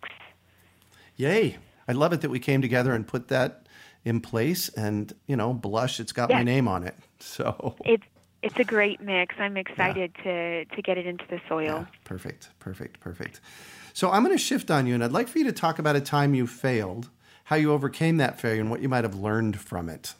Yay! 1.16 1.58
I 1.86 1.92
love 1.92 2.12
it 2.12 2.20
that 2.22 2.30
we 2.30 2.40
came 2.40 2.62
together 2.62 2.92
and 2.92 3.06
put 3.06 3.28
that 3.28 3.66
in 4.04 4.20
place. 4.20 4.68
And 4.70 5.12
you 5.28 5.36
know, 5.36 5.52
blush, 5.52 6.00
it's 6.00 6.12
got 6.12 6.30
yes. 6.30 6.38
my 6.38 6.42
name 6.42 6.66
on 6.66 6.82
it. 6.82 6.96
So 7.18 7.74
it's 7.82 8.04
it's 8.46 8.58
a 8.58 8.64
great 8.64 9.00
mix. 9.00 9.34
I'm 9.38 9.56
excited 9.56 10.12
yeah. 10.18 10.22
to 10.22 10.64
to 10.64 10.82
get 10.82 10.98
it 10.98 11.06
into 11.06 11.24
the 11.28 11.40
soil. 11.48 11.64
Yeah, 11.64 11.84
perfect, 12.04 12.50
perfect, 12.58 13.00
perfect. 13.00 13.40
So 13.92 14.10
I'm 14.10 14.22
going 14.24 14.36
to 14.36 14.42
shift 14.42 14.70
on 14.70 14.86
you, 14.86 14.94
and 14.94 15.02
I'd 15.02 15.12
like 15.12 15.28
for 15.28 15.38
you 15.38 15.44
to 15.44 15.52
talk 15.52 15.78
about 15.78 15.96
a 15.96 16.00
time 16.00 16.34
you 16.34 16.46
failed, 16.46 17.08
how 17.44 17.56
you 17.56 17.72
overcame 17.72 18.18
that 18.18 18.40
failure, 18.40 18.60
and 18.60 18.70
what 18.70 18.80
you 18.80 18.88
might 18.88 19.04
have 19.04 19.14
learned 19.14 19.58
from 19.58 19.88
it. 19.88 20.14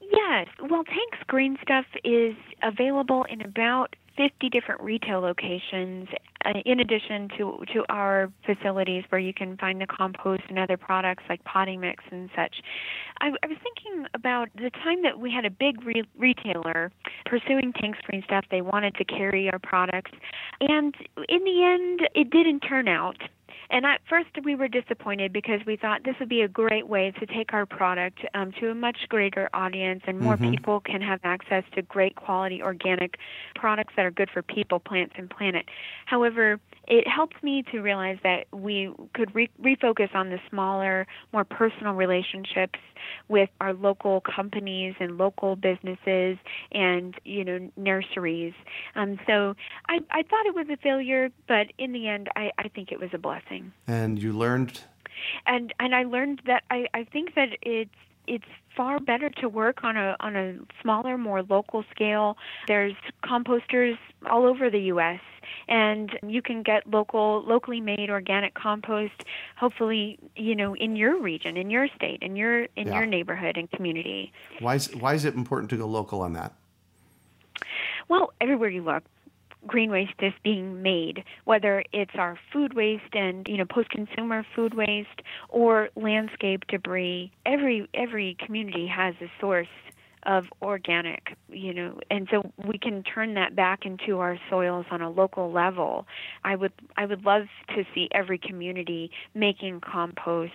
Yes. 0.00 0.46
Well, 0.60 0.84
Tank's 0.84 1.24
Green 1.26 1.56
Stuff 1.62 1.86
is 2.04 2.34
available 2.62 3.24
in 3.24 3.40
about 3.42 3.96
50 4.16 4.48
different 4.50 4.80
retail 4.80 5.20
locations 5.20 6.08
uh, 6.44 6.52
in 6.64 6.80
addition 6.80 7.28
to 7.36 7.64
to 7.72 7.84
our 7.88 8.30
facilities 8.44 9.04
where 9.08 9.18
you 9.20 9.34
can 9.34 9.56
find 9.56 9.80
the 9.80 9.86
compost 9.86 10.42
and 10.48 10.58
other 10.58 10.76
products 10.76 11.24
like 11.28 11.42
potting 11.44 11.80
mix 11.80 12.04
and 12.10 12.30
such. 12.36 12.56
I, 13.20 13.28
I 13.42 13.46
was 13.46 13.58
thinking 13.62 14.06
about 14.14 14.48
the 14.54 14.70
time 14.70 15.02
that 15.02 15.18
we 15.18 15.30
had 15.30 15.44
a 15.44 15.50
big 15.50 15.84
re- 15.84 16.08
retailer 16.18 16.90
pursuing 17.24 17.72
Tank's 17.72 17.98
Green 18.04 18.22
Stuff. 18.24 18.44
They 18.50 18.60
wanted 18.60 18.94
to 18.96 19.04
carry 19.04 19.50
our 19.50 19.58
products, 19.58 20.12
and 20.60 20.94
in 21.28 21.44
the 21.44 21.64
end, 21.64 22.08
it 22.14 22.30
didn't 22.30 22.60
turn 22.60 22.88
out 22.88 23.16
and 23.70 23.84
at 23.84 24.00
first, 24.08 24.28
we 24.44 24.54
were 24.54 24.68
disappointed 24.68 25.32
because 25.32 25.60
we 25.66 25.76
thought 25.76 26.04
this 26.04 26.14
would 26.20 26.28
be 26.28 26.42
a 26.42 26.48
great 26.48 26.88
way 26.88 27.12
to 27.18 27.26
take 27.26 27.52
our 27.52 27.66
product 27.66 28.20
um, 28.34 28.52
to 28.60 28.70
a 28.70 28.74
much 28.74 28.98
greater 29.08 29.48
audience, 29.52 30.02
and 30.06 30.20
more 30.20 30.36
mm-hmm. 30.36 30.52
people 30.52 30.80
can 30.80 31.00
have 31.00 31.20
access 31.24 31.64
to 31.74 31.82
great 31.82 32.14
quality 32.16 32.62
organic 32.62 33.16
products 33.54 33.94
that 33.96 34.04
are 34.04 34.10
good 34.10 34.30
for 34.30 34.42
people, 34.42 34.78
plants, 34.78 35.14
and 35.16 35.28
planet. 35.30 35.66
However, 36.06 36.60
it 36.86 37.06
helped 37.08 37.42
me 37.42 37.64
to 37.72 37.80
realize 37.80 38.18
that 38.22 38.46
we 38.52 38.92
could 39.14 39.34
re- 39.34 39.50
refocus 39.60 40.14
on 40.14 40.30
the 40.30 40.38
smaller, 40.48 41.06
more 41.32 41.44
personal 41.44 41.94
relationships 41.94 42.78
with 43.28 43.50
our 43.60 43.72
local 43.72 44.20
companies 44.20 44.94
and 45.00 45.18
local 45.18 45.56
businesses 45.56 46.38
and 46.72 47.14
you 47.24 47.44
know 47.44 47.70
nurseries. 47.76 48.54
Um, 48.94 49.18
so 49.26 49.54
I, 49.88 49.98
I 50.10 50.22
thought 50.22 50.46
it 50.46 50.54
was 50.54 50.66
a 50.70 50.76
failure, 50.76 51.30
but 51.48 51.68
in 51.78 51.92
the 51.92 52.08
end, 52.08 52.28
I, 52.36 52.50
I 52.58 52.68
think 52.68 52.92
it 52.92 53.00
was 53.00 53.10
a 53.12 53.18
blessing. 53.18 53.72
And 53.86 54.22
you 54.22 54.32
learned. 54.32 54.80
And 55.46 55.72
and 55.80 55.94
I 55.94 56.04
learned 56.04 56.42
that 56.46 56.64
I, 56.70 56.86
I 56.94 57.04
think 57.04 57.34
that 57.34 57.50
it's 57.62 57.90
it's 58.26 58.44
far 58.76 59.00
better 59.00 59.30
to 59.30 59.48
work 59.48 59.82
on 59.82 59.96
a 59.96 60.16
on 60.20 60.36
a 60.36 60.56
smaller, 60.82 61.16
more 61.16 61.42
local 61.42 61.84
scale. 61.90 62.36
There's 62.68 62.94
composters 63.24 63.96
all 64.30 64.44
over 64.44 64.70
the 64.70 64.80
U.S. 64.92 65.20
and 65.68 66.18
you 66.26 66.42
can 66.42 66.62
get 66.62 66.86
local, 66.86 67.42
locally 67.46 67.80
made 67.80 68.10
organic 68.10 68.54
compost. 68.54 69.24
Hopefully, 69.56 70.18
you 70.36 70.54
know, 70.54 70.74
in 70.76 70.96
your 70.96 71.20
region, 71.20 71.56
in 71.56 71.70
your 71.70 71.88
state, 71.88 72.18
in 72.22 72.36
your 72.36 72.64
in 72.76 72.88
yeah. 72.88 72.96
your 72.96 73.06
neighborhood 73.06 73.56
and 73.56 73.70
community. 73.70 74.32
Why 74.60 74.74
is 74.76 74.94
why 74.94 75.14
is 75.14 75.24
it 75.24 75.34
important 75.34 75.70
to 75.70 75.76
go 75.76 75.86
local 75.86 76.20
on 76.20 76.34
that? 76.34 76.52
Well, 78.08 78.32
everywhere 78.40 78.68
you 78.68 78.82
look, 78.82 79.02
green 79.66 79.90
waste 79.90 80.14
is 80.20 80.32
being 80.42 80.82
made, 80.82 81.24
whether 81.44 81.84
it's 81.92 82.14
our 82.14 82.38
food 82.52 82.74
waste 82.74 83.14
and 83.14 83.46
you 83.48 83.56
know 83.56 83.64
post-consumer 83.64 84.46
food 84.54 84.74
waste 84.74 85.22
or 85.48 85.88
landscape 85.96 86.66
debris. 86.68 87.30
Every 87.44 87.88
every 87.94 88.36
community 88.44 88.86
has 88.86 89.14
a 89.20 89.30
source 89.40 89.68
of 90.26 90.46
organic, 90.60 91.36
you 91.48 91.72
know, 91.72 92.00
and 92.10 92.28
so 92.30 92.52
we 92.66 92.78
can 92.78 93.02
turn 93.02 93.34
that 93.34 93.54
back 93.54 93.86
into 93.86 94.18
our 94.18 94.38
soils 94.50 94.84
on 94.90 95.00
a 95.00 95.08
local 95.08 95.52
level. 95.52 96.06
I 96.44 96.56
would 96.56 96.72
I 96.96 97.06
would 97.06 97.24
love 97.24 97.46
to 97.74 97.84
see 97.94 98.08
every 98.12 98.38
community 98.38 99.10
making 99.34 99.80
compost 99.80 100.52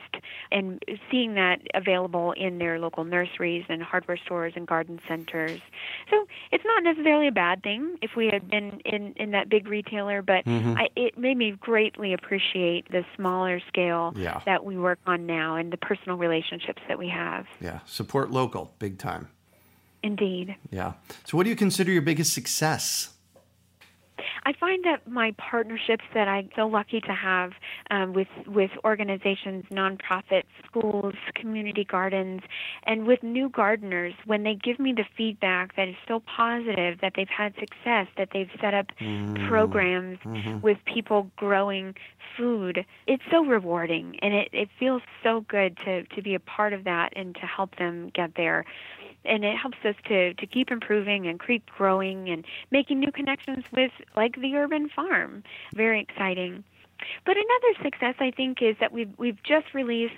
and 0.51 0.83
seeing 1.09 1.35
that 1.35 1.61
available 1.73 2.33
in 2.33 2.57
their 2.57 2.79
local 2.79 3.05
nurseries 3.05 3.65
and 3.69 3.81
hardware 3.81 4.17
stores 4.17 4.53
and 4.55 4.67
garden 4.67 4.99
centers. 5.07 5.61
So 6.09 6.27
it's 6.51 6.65
not 6.65 6.83
necessarily 6.83 7.27
a 7.27 7.31
bad 7.31 7.63
thing 7.63 7.97
if 8.01 8.15
we 8.15 8.27
had 8.27 8.49
been 8.49 8.81
in 8.83 9.13
in 9.13 9.31
that 9.31 9.49
big 9.49 9.67
retailer, 9.67 10.21
but 10.21 10.43
mm-hmm. 10.45 10.77
I, 10.77 10.89
it 10.95 11.17
made 11.17 11.37
me 11.37 11.51
greatly 11.51 12.13
appreciate 12.13 12.91
the 12.91 13.05
smaller 13.15 13.61
scale 13.67 14.13
yeah. 14.17 14.41
that 14.45 14.65
we 14.65 14.77
work 14.77 14.99
on 15.05 15.25
now 15.25 15.55
and 15.55 15.71
the 15.71 15.77
personal 15.77 16.17
relationships 16.17 16.81
that 16.89 16.99
we 16.99 17.07
have. 17.07 17.45
Yeah, 17.61 17.79
support 17.85 18.31
local, 18.31 18.73
big 18.77 18.97
time. 18.97 19.29
Indeed. 20.03 20.55
Yeah. 20.71 20.93
So, 21.25 21.37
what 21.37 21.43
do 21.43 21.49
you 21.49 21.55
consider 21.55 21.91
your 21.91 22.01
biggest 22.01 22.33
success? 22.33 23.09
I 24.43 24.53
find 24.53 24.83
that 24.85 25.07
my 25.07 25.35
partnerships 25.37 26.03
that 26.13 26.27
I'm 26.27 26.49
so 26.55 26.67
lucky 26.67 26.99
to 27.01 27.13
have 27.13 27.51
um, 27.89 28.13
with 28.13 28.27
with 28.47 28.71
organizations, 28.83 29.65
nonprofits, 29.71 30.45
schools, 30.65 31.13
community 31.35 31.83
gardens, 31.83 32.41
and 32.83 33.05
with 33.05 33.21
new 33.21 33.49
gardeners, 33.49 34.13
when 34.25 34.43
they 34.43 34.55
give 34.55 34.79
me 34.79 34.93
the 34.93 35.05
feedback 35.15 35.75
that 35.75 35.87
is 35.87 35.95
so 36.07 36.21
positive, 36.21 36.99
that 37.01 37.13
they've 37.15 37.29
had 37.29 37.53
success, 37.59 38.07
that 38.17 38.29
they've 38.33 38.49
set 38.59 38.73
up 38.73 38.87
mm. 38.99 39.47
programs 39.47 40.17
mm-hmm. 40.19 40.59
with 40.61 40.77
people 40.85 41.29
growing 41.35 41.93
food, 42.35 42.85
it's 43.07 43.23
so 43.29 43.45
rewarding, 43.45 44.17
and 44.21 44.33
it, 44.33 44.49
it 44.53 44.69
feels 44.79 45.01
so 45.21 45.41
good 45.41 45.77
to 45.85 46.03
to 46.03 46.21
be 46.21 46.33
a 46.33 46.39
part 46.39 46.73
of 46.73 46.83
that 46.85 47.13
and 47.15 47.35
to 47.35 47.41
help 47.41 47.75
them 47.77 48.09
get 48.13 48.35
there 48.35 48.65
and 49.25 49.43
it 49.43 49.57
helps 49.57 49.77
us 49.85 49.95
to 50.07 50.33
to 50.33 50.47
keep 50.47 50.71
improving 50.71 51.27
and 51.27 51.39
keep 51.45 51.65
growing 51.77 52.29
and 52.29 52.45
making 52.71 52.99
new 52.99 53.11
connections 53.11 53.63
with 53.71 53.91
like 54.15 54.39
the 54.39 54.55
urban 54.55 54.89
farm. 54.89 55.43
Very 55.75 56.01
exciting. 56.01 56.63
But 57.25 57.35
another 57.35 57.83
success 57.83 58.15
I 58.19 58.31
think 58.31 58.61
is 58.61 58.75
that 58.79 58.91
we've 58.91 59.11
we've 59.17 59.41
just 59.43 59.73
released 59.73 60.13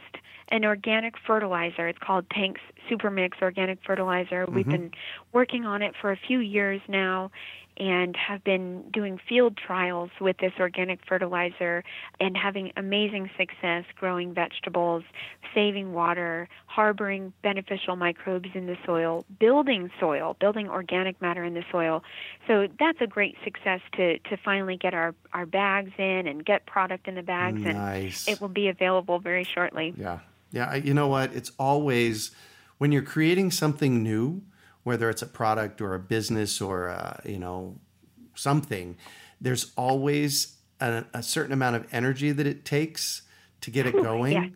an 0.49 0.65
organic 0.65 1.15
fertilizer. 1.25 1.87
It's 1.87 1.99
called 1.99 2.29
Tank's 2.29 2.61
Supermix 2.89 3.41
Organic 3.41 3.79
Fertilizer. 3.85 4.45
Mm-hmm. 4.45 4.55
We've 4.55 4.67
been 4.67 4.91
working 5.31 5.65
on 5.65 5.81
it 5.81 5.95
for 5.99 6.11
a 6.11 6.17
few 6.17 6.39
years 6.39 6.81
now, 6.87 7.31
and 7.77 8.15
have 8.15 8.43
been 8.43 8.83
doing 8.91 9.19
field 9.27 9.57
trials 9.57 10.09
with 10.21 10.37
this 10.37 10.53
organic 10.59 10.99
fertilizer 11.07 11.83
and 12.19 12.37
having 12.37 12.71
amazing 12.77 13.29
success 13.37 13.83
growing 13.95 14.33
vegetables, 14.33 15.03
saving 15.53 15.93
water, 15.93 16.47
harboring 16.65 17.33
beneficial 17.41 17.95
microbes 17.95 18.49
in 18.53 18.67
the 18.67 18.77
soil, 18.85 19.25
building 19.39 19.89
soil, 19.99 20.35
building 20.39 20.67
organic 20.69 21.19
matter 21.21 21.43
in 21.43 21.53
the 21.53 21.63
soil. 21.71 22.03
So 22.47 22.67
that's 22.79 22.99
a 23.01 23.07
great 23.07 23.35
success 23.43 23.81
to, 23.93 24.19
to 24.19 24.37
finally 24.37 24.77
get 24.77 24.93
our, 24.93 25.15
our 25.33 25.45
bags 25.45 25.91
in 25.97 26.27
and 26.27 26.45
get 26.45 26.65
product 26.65 27.07
in 27.07 27.15
the 27.15 27.23
bags. 27.23 27.61
Nice. 27.61 28.27
And 28.27 28.35
it 28.35 28.41
will 28.41 28.49
be 28.49 28.67
available 28.67 29.19
very 29.19 29.43
shortly. 29.43 29.93
Yeah. 29.97 30.19
Yeah. 30.51 30.75
You 30.75 30.93
know 30.93 31.07
what? 31.07 31.33
It's 31.33 31.51
always 31.57 32.31
when 32.77 32.91
you're 32.91 33.01
creating 33.01 33.51
something 33.51 34.03
new 34.03 34.43
whether 34.83 35.09
it's 35.09 35.21
a 35.21 35.27
product 35.27 35.81
or 35.81 35.93
a 35.93 35.99
business 35.99 36.61
or 36.61 36.89
a, 36.89 37.19
uh, 37.25 37.29
you 37.29 37.39
know 37.39 37.77
something, 38.35 38.97
there's 39.39 39.71
always 39.77 40.57
a, 40.79 41.05
a, 41.13 41.23
certain 41.23 41.53
amount 41.53 41.75
of 41.75 41.87
energy 41.93 42.31
that 42.31 42.47
it 42.47 42.65
takes 42.65 43.21
to 43.61 43.71
get 43.71 43.85
it 43.85 43.93
going, 43.93 44.33
yeah. 44.33 44.47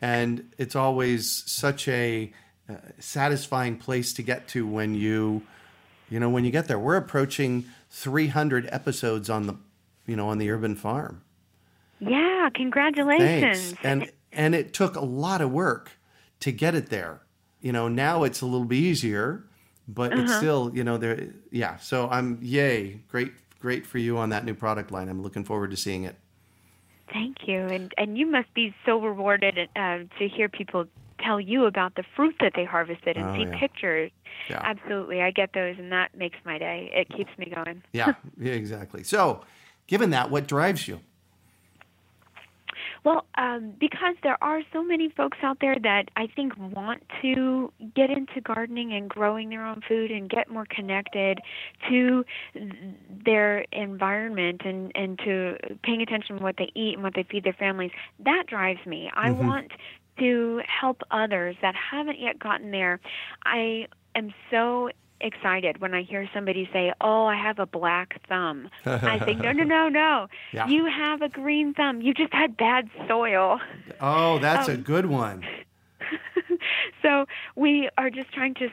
and 0.00 0.50
it's 0.58 0.74
always 0.74 1.44
such 1.50 1.86
a 1.88 2.32
uh, 2.68 2.74
satisfying 2.98 3.76
place 3.76 4.12
to 4.14 4.22
get 4.22 4.48
to 4.48 4.66
when 4.66 4.94
you 4.94 5.42
you 6.10 6.18
know 6.18 6.30
when 6.30 6.44
you 6.44 6.50
get 6.50 6.68
there. 6.68 6.78
We're 6.78 6.96
approaching 6.96 7.64
300 7.90 8.68
episodes 8.70 9.30
on 9.30 9.46
the 9.46 9.56
you 10.06 10.16
know 10.16 10.28
on 10.28 10.38
the 10.38 10.50
urban 10.50 10.74
farm. 10.74 11.22
Yeah, 12.00 12.48
congratulations. 12.54 13.72
Thanks. 13.72 13.84
And 13.84 14.10
and 14.32 14.54
it 14.54 14.72
took 14.72 14.96
a 14.96 15.04
lot 15.04 15.40
of 15.40 15.50
work 15.50 15.92
to 16.40 16.52
get 16.52 16.74
it 16.74 16.90
there 16.90 17.20
you 17.60 17.72
know, 17.72 17.88
now 17.88 18.24
it's 18.24 18.40
a 18.40 18.46
little 18.46 18.66
bit 18.66 18.76
easier, 18.76 19.44
but 19.86 20.12
uh-huh. 20.12 20.22
it's 20.22 20.36
still, 20.36 20.70
you 20.74 20.84
know, 20.84 20.96
there. 20.96 21.28
Yeah. 21.50 21.76
So 21.78 22.08
I'm 22.08 22.38
yay, 22.42 23.00
great, 23.08 23.32
great 23.60 23.86
for 23.86 23.98
you 23.98 24.18
on 24.18 24.30
that 24.30 24.44
new 24.44 24.54
product 24.54 24.90
line. 24.90 25.08
I'm 25.08 25.22
looking 25.22 25.44
forward 25.44 25.70
to 25.70 25.76
seeing 25.76 26.04
it. 26.04 26.16
Thank 27.12 27.48
you, 27.48 27.60
and 27.60 27.92
and 27.96 28.18
you 28.18 28.26
must 28.26 28.52
be 28.52 28.74
so 28.84 29.00
rewarded 29.00 29.58
uh, 29.74 29.98
to 30.18 30.28
hear 30.28 30.48
people 30.48 30.84
tell 31.24 31.40
you 31.40 31.64
about 31.64 31.94
the 31.94 32.04
fruit 32.14 32.36
that 32.40 32.52
they 32.54 32.64
harvested 32.64 33.16
and 33.16 33.30
oh, 33.30 33.34
see 33.34 33.50
yeah. 33.50 33.58
pictures. 33.58 34.10
Yeah. 34.50 34.60
Absolutely, 34.62 35.22
I 35.22 35.30
get 35.30 35.52
those, 35.54 35.76
and 35.78 35.90
that 35.90 36.16
makes 36.16 36.36
my 36.44 36.58
day. 36.58 36.90
It 36.92 37.08
keeps 37.08 37.30
me 37.38 37.52
going. 37.54 37.82
yeah, 37.92 38.12
yeah, 38.38 38.52
exactly. 38.52 39.04
So, 39.04 39.42
given 39.86 40.10
that, 40.10 40.30
what 40.30 40.46
drives 40.46 40.86
you? 40.86 41.00
Well, 43.08 43.24
um, 43.38 43.72
because 43.80 44.16
there 44.22 44.36
are 44.42 44.60
so 44.70 44.82
many 44.82 45.08
folks 45.08 45.38
out 45.42 45.56
there 45.62 45.76
that 45.82 46.10
I 46.16 46.26
think 46.26 46.52
want 46.58 47.02
to 47.22 47.72
get 47.96 48.10
into 48.10 48.42
gardening 48.42 48.92
and 48.92 49.08
growing 49.08 49.48
their 49.48 49.64
own 49.64 49.80
food 49.88 50.10
and 50.10 50.28
get 50.28 50.50
more 50.50 50.66
connected 50.68 51.38
to 51.88 52.22
their 53.24 53.60
environment 53.72 54.60
and, 54.66 54.92
and 54.94 55.18
to 55.20 55.56
paying 55.82 56.02
attention 56.02 56.36
to 56.36 56.42
what 56.42 56.56
they 56.58 56.70
eat 56.74 56.96
and 56.96 57.02
what 57.02 57.14
they 57.14 57.22
feed 57.22 57.44
their 57.44 57.54
families, 57.54 57.92
that 58.26 58.44
drives 58.46 58.84
me. 58.84 59.10
I 59.14 59.30
mm-hmm. 59.30 59.46
want 59.46 59.72
to 60.18 60.60
help 60.68 61.00
others 61.10 61.56
that 61.62 61.74
haven't 61.74 62.20
yet 62.20 62.38
gotten 62.38 62.72
there. 62.72 63.00
I 63.46 63.86
am 64.16 64.34
so 64.50 64.90
excited 65.20 65.80
when 65.80 65.94
I 65.94 66.02
hear 66.02 66.28
somebody 66.32 66.68
say, 66.72 66.92
"Oh, 67.00 67.26
I 67.26 67.36
have 67.36 67.58
a 67.58 67.66
black 67.66 68.20
thumb." 68.28 68.70
I 68.84 69.18
think, 69.18 69.40
"No, 69.42 69.52
no, 69.52 69.64
no, 69.64 69.88
no. 69.88 70.28
Yeah. 70.52 70.66
You 70.68 70.86
have 70.86 71.22
a 71.22 71.28
green 71.28 71.74
thumb. 71.74 72.00
You 72.00 72.14
just 72.14 72.32
had 72.32 72.56
bad 72.56 72.88
soil." 73.06 73.60
Oh, 74.00 74.38
that's 74.38 74.68
um, 74.68 74.74
a 74.74 74.78
good 74.78 75.06
one. 75.06 75.44
so 77.02 77.26
we 77.56 77.88
are 77.98 78.10
just 78.10 78.32
trying 78.32 78.54
to 78.54 78.68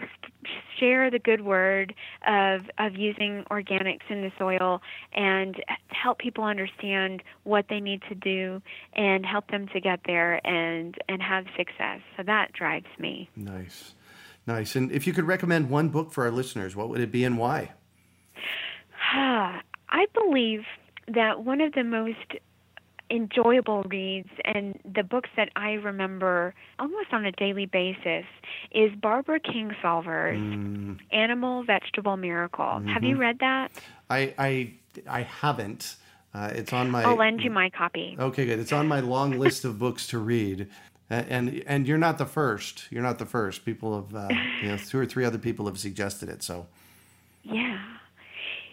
share 0.80 1.10
the 1.10 1.20
good 1.20 1.41
word 1.41 1.93
of 2.28 2.62
of 2.78 2.96
using 2.96 3.43
organics 3.50 4.10
in 4.10 4.22
the 4.22 4.32
soil 4.38 4.82
and 5.14 5.64
help 5.88 6.20
people 6.20 6.43
understand 6.43 7.24
what 7.43 7.66
they 7.70 7.80
need 7.80 8.02
to 8.10 8.16
do 8.16 8.62
and 8.93 9.26
help 9.26 9.50
them 9.52 9.68
to 9.70 9.80
get 9.80 10.02
there 10.06 10.46
and 10.46 10.96
and 11.10 11.22
have 11.22 11.46
success. 11.58 12.02
So 12.18 12.24
that 12.24 12.54
drives 12.54 12.88
me. 13.00 13.30
Nice. 13.36 13.95
Nice. 14.48 14.76
And 14.76 14.91
if 14.91 15.08
you 15.08 15.14
could 15.14 15.26
recommend 15.26 15.70
one 15.70 15.89
book 15.89 16.12
for 16.12 16.26
our 16.26 16.32
listeners, 16.32 16.76
what 16.76 16.89
would 16.89 17.02
it 17.02 17.12
be 17.12 17.24
and 17.24 17.38
why? 17.38 17.72
I 19.96 20.08
believe 20.14 20.64
that 21.08 21.46
one 21.46 21.62
of 21.62 21.74
the 21.74 21.84
most 21.84 22.36
enjoyable 23.10 23.84
reads 23.84 24.30
and 24.43 24.78
the 24.84 25.04
books 25.04 25.30
that 25.38 25.50
I 25.56 25.74
remember 25.74 26.54
almost 26.80 27.14
on 27.14 27.26
a 27.26 27.32
daily 27.32 27.66
basis 27.66 28.26
is 28.72 28.91
Barbara 29.02 29.39
Kingsolver's 29.39 30.38
mm. 30.38 31.00
Animal 31.12 31.64
Vegetable 31.64 32.18
Miracle. 32.18 32.66
Mm-hmm. 32.66 32.88
Have 32.89 33.04
you 33.04 33.12
mm-hmm. 33.12 33.22
read 33.22 33.39
that? 33.39 33.72
I 34.10 34.34
I 34.38 34.74
I 35.08 35.22
haven't. 35.22 35.96
Uh, 36.34 36.52
it's 36.54 36.74
on 36.74 36.91
my. 36.91 37.04
I'll 37.04 37.16
lend 37.16 37.41
you 37.41 37.52
my 37.52 37.70
copy. 37.70 38.18
Okay, 38.20 38.46
good. 38.46 38.60
It's 38.60 38.74
on 38.74 38.88
my 38.88 39.00
long 39.00 39.39
list 39.39 39.64
of 39.64 39.80
books 39.80 40.08
to 40.08 40.18
read 40.18 40.68
and 41.10 41.64
and 41.68 41.88
you're 41.88 41.97
not 41.97 42.18
the 42.18 42.26
first. 42.26 42.86
You're 42.89 43.03
not 43.03 43.20
the 43.20 43.26
first. 43.26 43.66
People 43.66 43.95
have, 43.95 44.16
uh, 44.16 44.34
you 44.62 44.70
know, 44.70 44.78
two 44.78 44.99
or 44.99 45.06
three 45.06 45.26
other 45.26 45.38
people 45.38 45.66
have 45.68 45.78
suggested 45.78 46.30
it. 46.30 46.43
So, 46.43 46.68
yeah, 47.43 47.80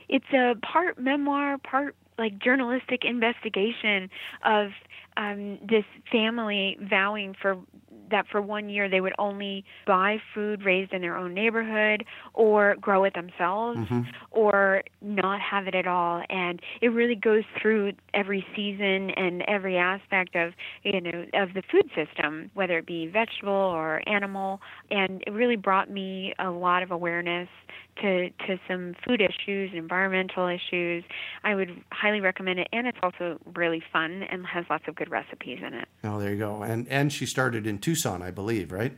it's 0.09 0.33
a 0.33 0.55
part 0.63 0.99
memoir, 0.99 1.59
part 1.59 1.95
like 2.19 2.39
journalistic 2.39 3.05
investigation 3.05 4.11
of 4.45 4.71
um, 5.17 5.59
this 5.69 5.85
family 6.11 6.79
vowing 6.81 7.35
for 7.41 7.59
that 8.11 8.27
for 8.31 8.41
one 8.41 8.69
year 8.69 8.89
they 8.89 9.01
would 9.01 9.15
only 9.19 9.65
buy 9.87 10.19
food 10.35 10.63
raised 10.65 10.93
in 10.93 11.01
their 11.01 11.17
own 11.17 11.35
neighborhood 11.35 12.05
or 12.35 12.77
grow 12.81 13.05
it 13.05 13.15
themselves 13.15 13.79
mm-hmm. 13.79 14.03
or 14.31 14.83
not 15.01 15.41
have 15.41 15.67
it 15.67 15.75
at 15.75 15.87
all 15.87 16.23
and 16.29 16.61
it 16.81 16.89
really 16.89 17.15
goes 17.15 17.43
through 17.61 17.93
every 18.15 18.47
season 18.55 19.11
and 19.11 19.43
every 19.49 19.79
aspect 19.79 20.37
of 20.37 20.53
you 20.83 21.01
know 21.01 21.25
of 21.35 21.55
the 21.55 21.63
food 21.71 21.91
system 21.97 22.51
whether 22.55 22.79
it 22.79 22.87
be 22.87 23.07
vegetable 23.07 23.51
or 23.51 24.03
animal 24.07 24.61
and 24.91 25.23
it 25.27 25.31
really 25.31 25.57
brought 25.57 25.91
me 25.91 26.35
a 26.39 26.51
lot 26.51 26.83
of 26.83 26.91
awareness 26.91 27.49
to 28.01 28.31
to 28.47 28.59
some 28.69 28.95
food 29.07 29.21
issues 29.21 29.71
and 29.71 29.79
environmental 29.79 30.47
issues, 30.49 31.05
I 31.45 31.55
would 31.55 31.83
highly 31.93 32.21
recommend 32.21 32.59
it. 32.59 32.69
And 32.73 32.87
it's 32.87 32.99
also 33.03 33.39
really 33.55 33.83
fun 33.93 34.23
and 34.31 34.47
has 34.47 34.65
lots 34.71 34.85
of 34.89 34.97
good 35.03 35.11
recipes 35.11 35.59
in 35.67 35.75
it. 35.75 35.89
Oh, 36.05 36.21
there 36.21 36.33
you 36.33 36.39
go. 36.39 36.63
And 36.63 36.87
and 36.89 37.13
she 37.13 37.27
started 37.27 37.67
in 37.67 37.79
Tucson, 37.79 38.23
I 38.23 38.31
believe, 38.31 38.71
right? 38.71 38.97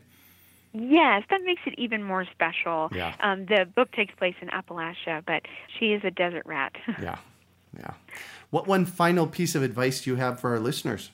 Yes, 0.72 1.22
that 1.30 1.40
makes 1.44 1.62
it 1.66 1.74
even 1.78 2.02
more 2.02 2.26
special. 2.32 2.90
Yeah. 2.92 3.14
Um, 3.20 3.46
the 3.46 3.64
book 3.64 3.92
takes 3.92 4.12
place 4.16 4.34
in 4.42 4.48
Appalachia, 4.48 5.22
but 5.24 5.42
she 5.78 5.92
is 5.92 6.02
a 6.04 6.10
desert 6.10 6.44
rat. 6.46 6.72
yeah, 7.00 7.18
yeah. 7.78 7.92
What 8.50 8.66
one 8.66 8.84
final 8.84 9.26
piece 9.26 9.54
of 9.54 9.62
advice 9.62 10.02
do 10.02 10.10
you 10.10 10.16
have 10.16 10.40
for 10.40 10.50
our 10.50 10.60
listeners? 10.60 11.10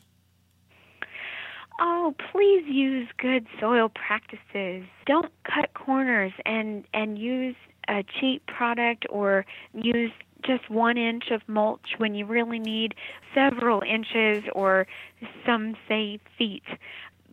oh, 1.80 2.14
please 2.30 2.64
use 2.66 3.08
good 3.16 3.46
soil 3.58 3.88
practices. 3.88 4.84
Don't 5.06 5.32
cut 5.44 5.72
corners 5.74 6.32
and 6.44 6.84
and 6.94 7.18
use 7.18 7.56
a 7.88 8.04
cheap 8.20 8.46
product 8.46 9.06
or 9.10 9.46
use 9.74 10.12
just 10.44 10.70
one 10.70 10.96
inch 10.96 11.30
of 11.30 11.42
mulch 11.46 11.94
when 11.98 12.14
you 12.14 12.26
really 12.26 12.58
need 12.58 12.94
several 13.34 13.82
inches 13.82 14.44
or 14.54 14.86
some 15.46 15.76
say 15.88 16.18
feet. 16.38 16.64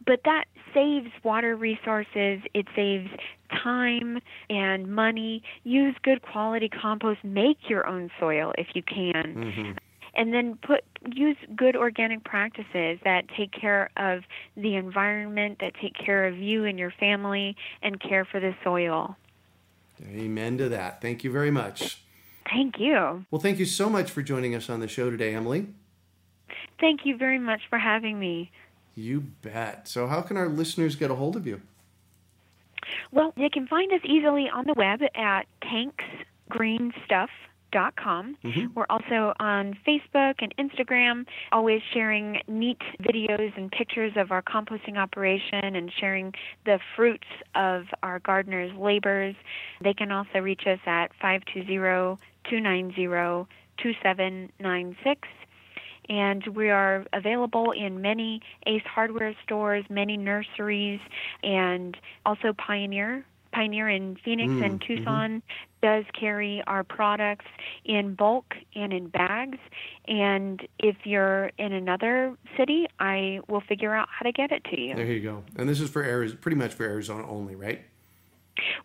But 0.06 0.22
that 0.26 0.46
saves 0.74 1.10
water 1.24 1.56
resources, 1.56 2.40
it 2.54 2.68
saves 2.76 3.10
time 3.52 4.20
and 4.50 4.94
money. 4.94 5.44
Use 5.64 5.96
good 6.02 6.22
quality 6.22 6.70
compost. 6.70 7.24
Make 7.24 7.58
your 7.70 7.86
own 7.88 8.10
soil 8.20 8.54
if 8.58 8.68
you 8.74 8.84
can. 8.84 9.36
Mm-hmm 9.36 9.72
and 10.18 10.34
then 10.34 10.58
put 10.66 10.84
use 11.14 11.38
good 11.56 11.76
organic 11.76 12.24
practices 12.24 13.00
that 13.04 13.26
take 13.38 13.52
care 13.52 13.90
of 13.98 14.24
the 14.58 14.76
environment, 14.76 15.60
that 15.62 15.74
take 15.80 15.94
care 15.94 16.26
of 16.26 16.36
you 16.36 16.66
and 16.66 16.78
your 16.78 16.92
family, 17.00 17.56
and 17.84 18.02
care 18.02 18.26
for 18.26 18.40
the 18.40 18.54
soil. 18.64 19.16
Amen 20.04 20.58
to 20.58 20.70
that. 20.70 21.02
Thank 21.02 21.24
you 21.24 21.32
very 21.32 21.52
much. 21.52 22.02
Thank 22.50 22.80
you. 22.80 23.26
Well, 23.32 23.42
thank 23.42 23.60
you 23.60 23.66
so 23.66 23.90
much 23.90 24.12
for 24.12 24.22
joining 24.22 24.56
us 24.56 24.70
on 24.70 24.80
the 24.80 24.88
show 24.88 25.10
today, 25.10 25.36
Emily. 25.36 25.68
Thank 26.80 27.02
you 27.06 27.18
very 27.18 27.40
much 27.40 27.62
for 27.70 27.80
having 27.80 28.20
me. 28.20 28.52
You 28.96 29.22
bet. 29.22 29.88
So, 29.88 30.08
how 30.08 30.22
can 30.22 30.38
our 30.38 30.48
listeners 30.48 30.96
get 30.96 31.12
a 31.12 31.16
hold 31.16 31.36
of 31.36 31.46
you? 31.46 31.62
Well, 33.12 33.34
they 33.36 33.50
can 33.50 33.68
find 33.68 33.92
us 33.92 34.02
easily 34.06 34.50
on 34.54 34.66
the 34.66 34.74
web 34.76 35.02
at 35.16 35.46
tanksgreenstuff.com 35.64 37.28
com. 37.74 38.38
Mm-hmm. 38.44 38.74
We're 38.74 38.86
also 38.90 39.34
on 39.40 39.78
Facebook 39.88 40.36
and 40.40 40.54
Instagram, 40.58 41.26
always 41.52 41.82
sharing 41.94 42.42
neat 42.48 42.82
videos 43.02 43.56
and 43.58 43.72
pictures 43.72 44.14
of 44.16 44.32
our 44.32 44.42
composting 44.42 44.98
operation 44.98 45.76
and 45.76 45.92
sharing 46.00 46.34
the 46.66 46.80
fruits 46.96 47.28
of 47.56 47.84
our 48.04 48.20
gardeners' 48.20 48.72
labors. 48.78 49.36
They 49.82 49.94
can 49.94 50.12
also 50.12 50.40
reach 50.40 50.64
us 50.66 50.80
at 50.86 51.12
520 51.22 52.18
290 52.50 53.48
2796 53.82 55.28
and 56.10 56.48
we 56.56 56.70
are 56.70 57.06
available 57.14 57.72
in 57.72 58.02
many 58.02 58.42
Ace 58.66 58.82
Hardware 58.86 59.36
stores, 59.44 59.84
many 59.90 60.16
nurseries, 60.16 61.02
and 61.44 61.98
also 62.26 62.54
Pioneer 62.54 63.26
Pioneer 63.54 63.90
in 63.90 64.18
Phoenix 64.24 64.52
mm, 64.52 64.64
and 64.64 64.80
mm-hmm. 64.80 64.96
Tucson 64.98 65.30
mm-hmm. 65.32 65.42
does 65.82 66.06
carry 66.20 66.62
our 66.68 66.84
products 66.84 67.46
in 67.86 68.14
bulk 68.14 68.54
and 68.76 68.94
in 68.94 69.08
bags. 69.08 69.58
And 70.08 70.62
if 70.80 70.96
you're 71.06 71.52
in 71.58 71.74
another 71.74 72.36
city, 72.58 72.86
I 73.00 73.40
will 73.48 73.62
figure 73.62 73.96
out 73.96 74.10
how 74.12 74.24
to 74.24 74.32
get 74.32 74.52
it 74.52 74.64
to 74.66 74.80
you. 74.80 74.96
There 74.96 75.06
you 75.06 75.22
go. 75.22 75.44
And 75.56 75.68
this 75.68 75.80
is 75.80 75.90
for 75.90 76.04
Arizona, 76.04 76.40
pretty 76.40 76.58
much 76.58 76.74
for 76.74 76.84
Arizona 76.84 77.28
only, 77.28 77.56
right? 77.56 77.84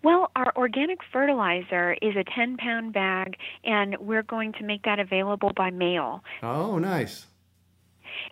Well, 0.02 0.30
our 0.36 0.52
organic 0.56 0.98
fertilizer 1.12 1.96
is 2.02 2.16
a 2.16 2.24
10 2.24 2.56
pound 2.56 2.92
bag, 2.92 3.36
and 3.64 3.96
we're 3.98 4.22
going 4.22 4.52
to 4.54 4.64
make 4.64 4.82
that 4.82 4.98
available 4.98 5.52
by 5.56 5.70
mail. 5.70 6.22
Oh, 6.42 6.78
nice. 6.78 7.26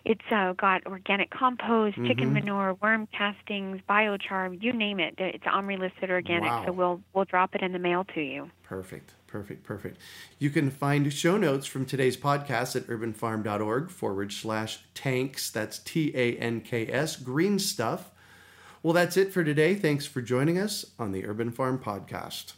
It's 0.05 0.21
uh, 0.31 0.53
got 0.53 0.85
organic 0.85 1.29
compost, 1.31 1.97
mm-hmm. 1.97 2.07
chicken 2.07 2.33
manure, 2.33 2.75
worm 2.81 3.07
castings, 3.15 3.81
biochar, 3.89 4.61
you 4.61 4.73
name 4.73 4.99
it. 4.99 5.15
It's 5.17 5.43
OMRI 5.43 5.79
listed 5.79 6.09
organic, 6.09 6.49
wow. 6.49 6.65
so 6.65 6.71
we'll 6.71 7.01
we'll 7.13 7.25
drop 7.25 7.55
it 7.55 7.61
in 7.61 7.71
the 7.71 7.79
mail 7.79 8.05
to 8.15 8.21
you. 8.21 8.49
Perfect, 8.63 9.13
perfect, 9.27 9.63
perfect. 9.63 9.99
You 10.39 10.49
can 10.49 10.69
find 10.69 11.11
show 11.11 11.37
notes 11.37 11.65
from 11.65 11.85
today's 11.85 12.17
podcast 12.17 12.75
at 12.75 12.87
urbanfarm.org 12.87 13.89
forward 13.89 14.31
slash 14.31 14.79
tanks. 14.93 15.49
That's 15.49 15.79
T 15.79 16.11
A 16.15 16.37
N 16.37 16.61
K 16.61 16.87
S, 16.87 17.15
green 17.15 17.59
stuff. 17.59 18.11
Well, 18.83 18.93
that's 18.93 19.17
it 19.17 19.31
for 19.31 19.43
today. 19.43 19.75
Thanks 19.75 20.05
for 20.05 20.21
joining 20.21 20.57
us 20.57 20.85
on 20.97 21.11
the 21.11 21.25
Urban 21.25 21.51
Farm 21.51 21.77
Podcast. 21.77 22.53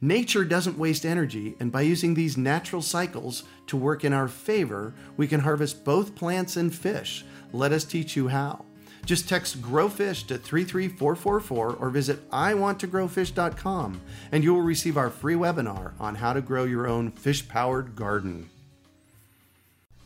Nature 0.00 0.44
doesn't 0.44 0.78
waste 0.78 1.04
energy, 1.04 1.54
and 1.60 1.70
by 1.70 1.82
using 1.82 2.14
these 2.14 2.36
natural 2.36 2.82
cycles 2.82 3.44
to 3.66 3.76
work 3.76 4.04
in 4.04 4.12
our 4.12 4.28
favor, 4.28 4.94
we 5.16 5.28
can 5.28 5.40
harvest 5.40 5.84
both 5.84 6.16
plants 6.16 6.56
and 6.56 6.74
fish. 6.74 7.24
Let 7.52 7.70
us 7.72 7.84
teach 7.84 8.16
you 8.16 8.28
how. 8.28 8.64
Just 9.06 9.28
text 9.28 9.62
GrowFish 9.62 10.26
to 10.28 10.38
33444 10.38 11.76
or 11.76 11.90
visit 11.90 12.28
iwanttogrowfish.com 12.30 14.00
and 14.30 14.44
you 14.44 14.54
will 14.54 14.60
receive 14.62 14.96
our 14.96 15.10
free 15.10 15.34
webinar 15.34 15.92
on 15.98 16.14
how 16.14 16.32
to 16.32 16.40
grow 16.40 16.64
your 16.64 16.86
own 16.86 17.10
fish 17.12 17.48
powered 17.48 17.96
garden. 17.96 18.50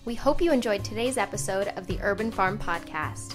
We 0.04 0.14
hope 0.14 0.40
you 0.40 0.52
enjoyed 0.52 0.84
today's 0.84 1.18
episode 1.18 1.68
of 1.76 1.86
the 1.86 1.98
Urban 2.02 2.30
Farm 2.30 2.58
Podcast. 2.58 3.34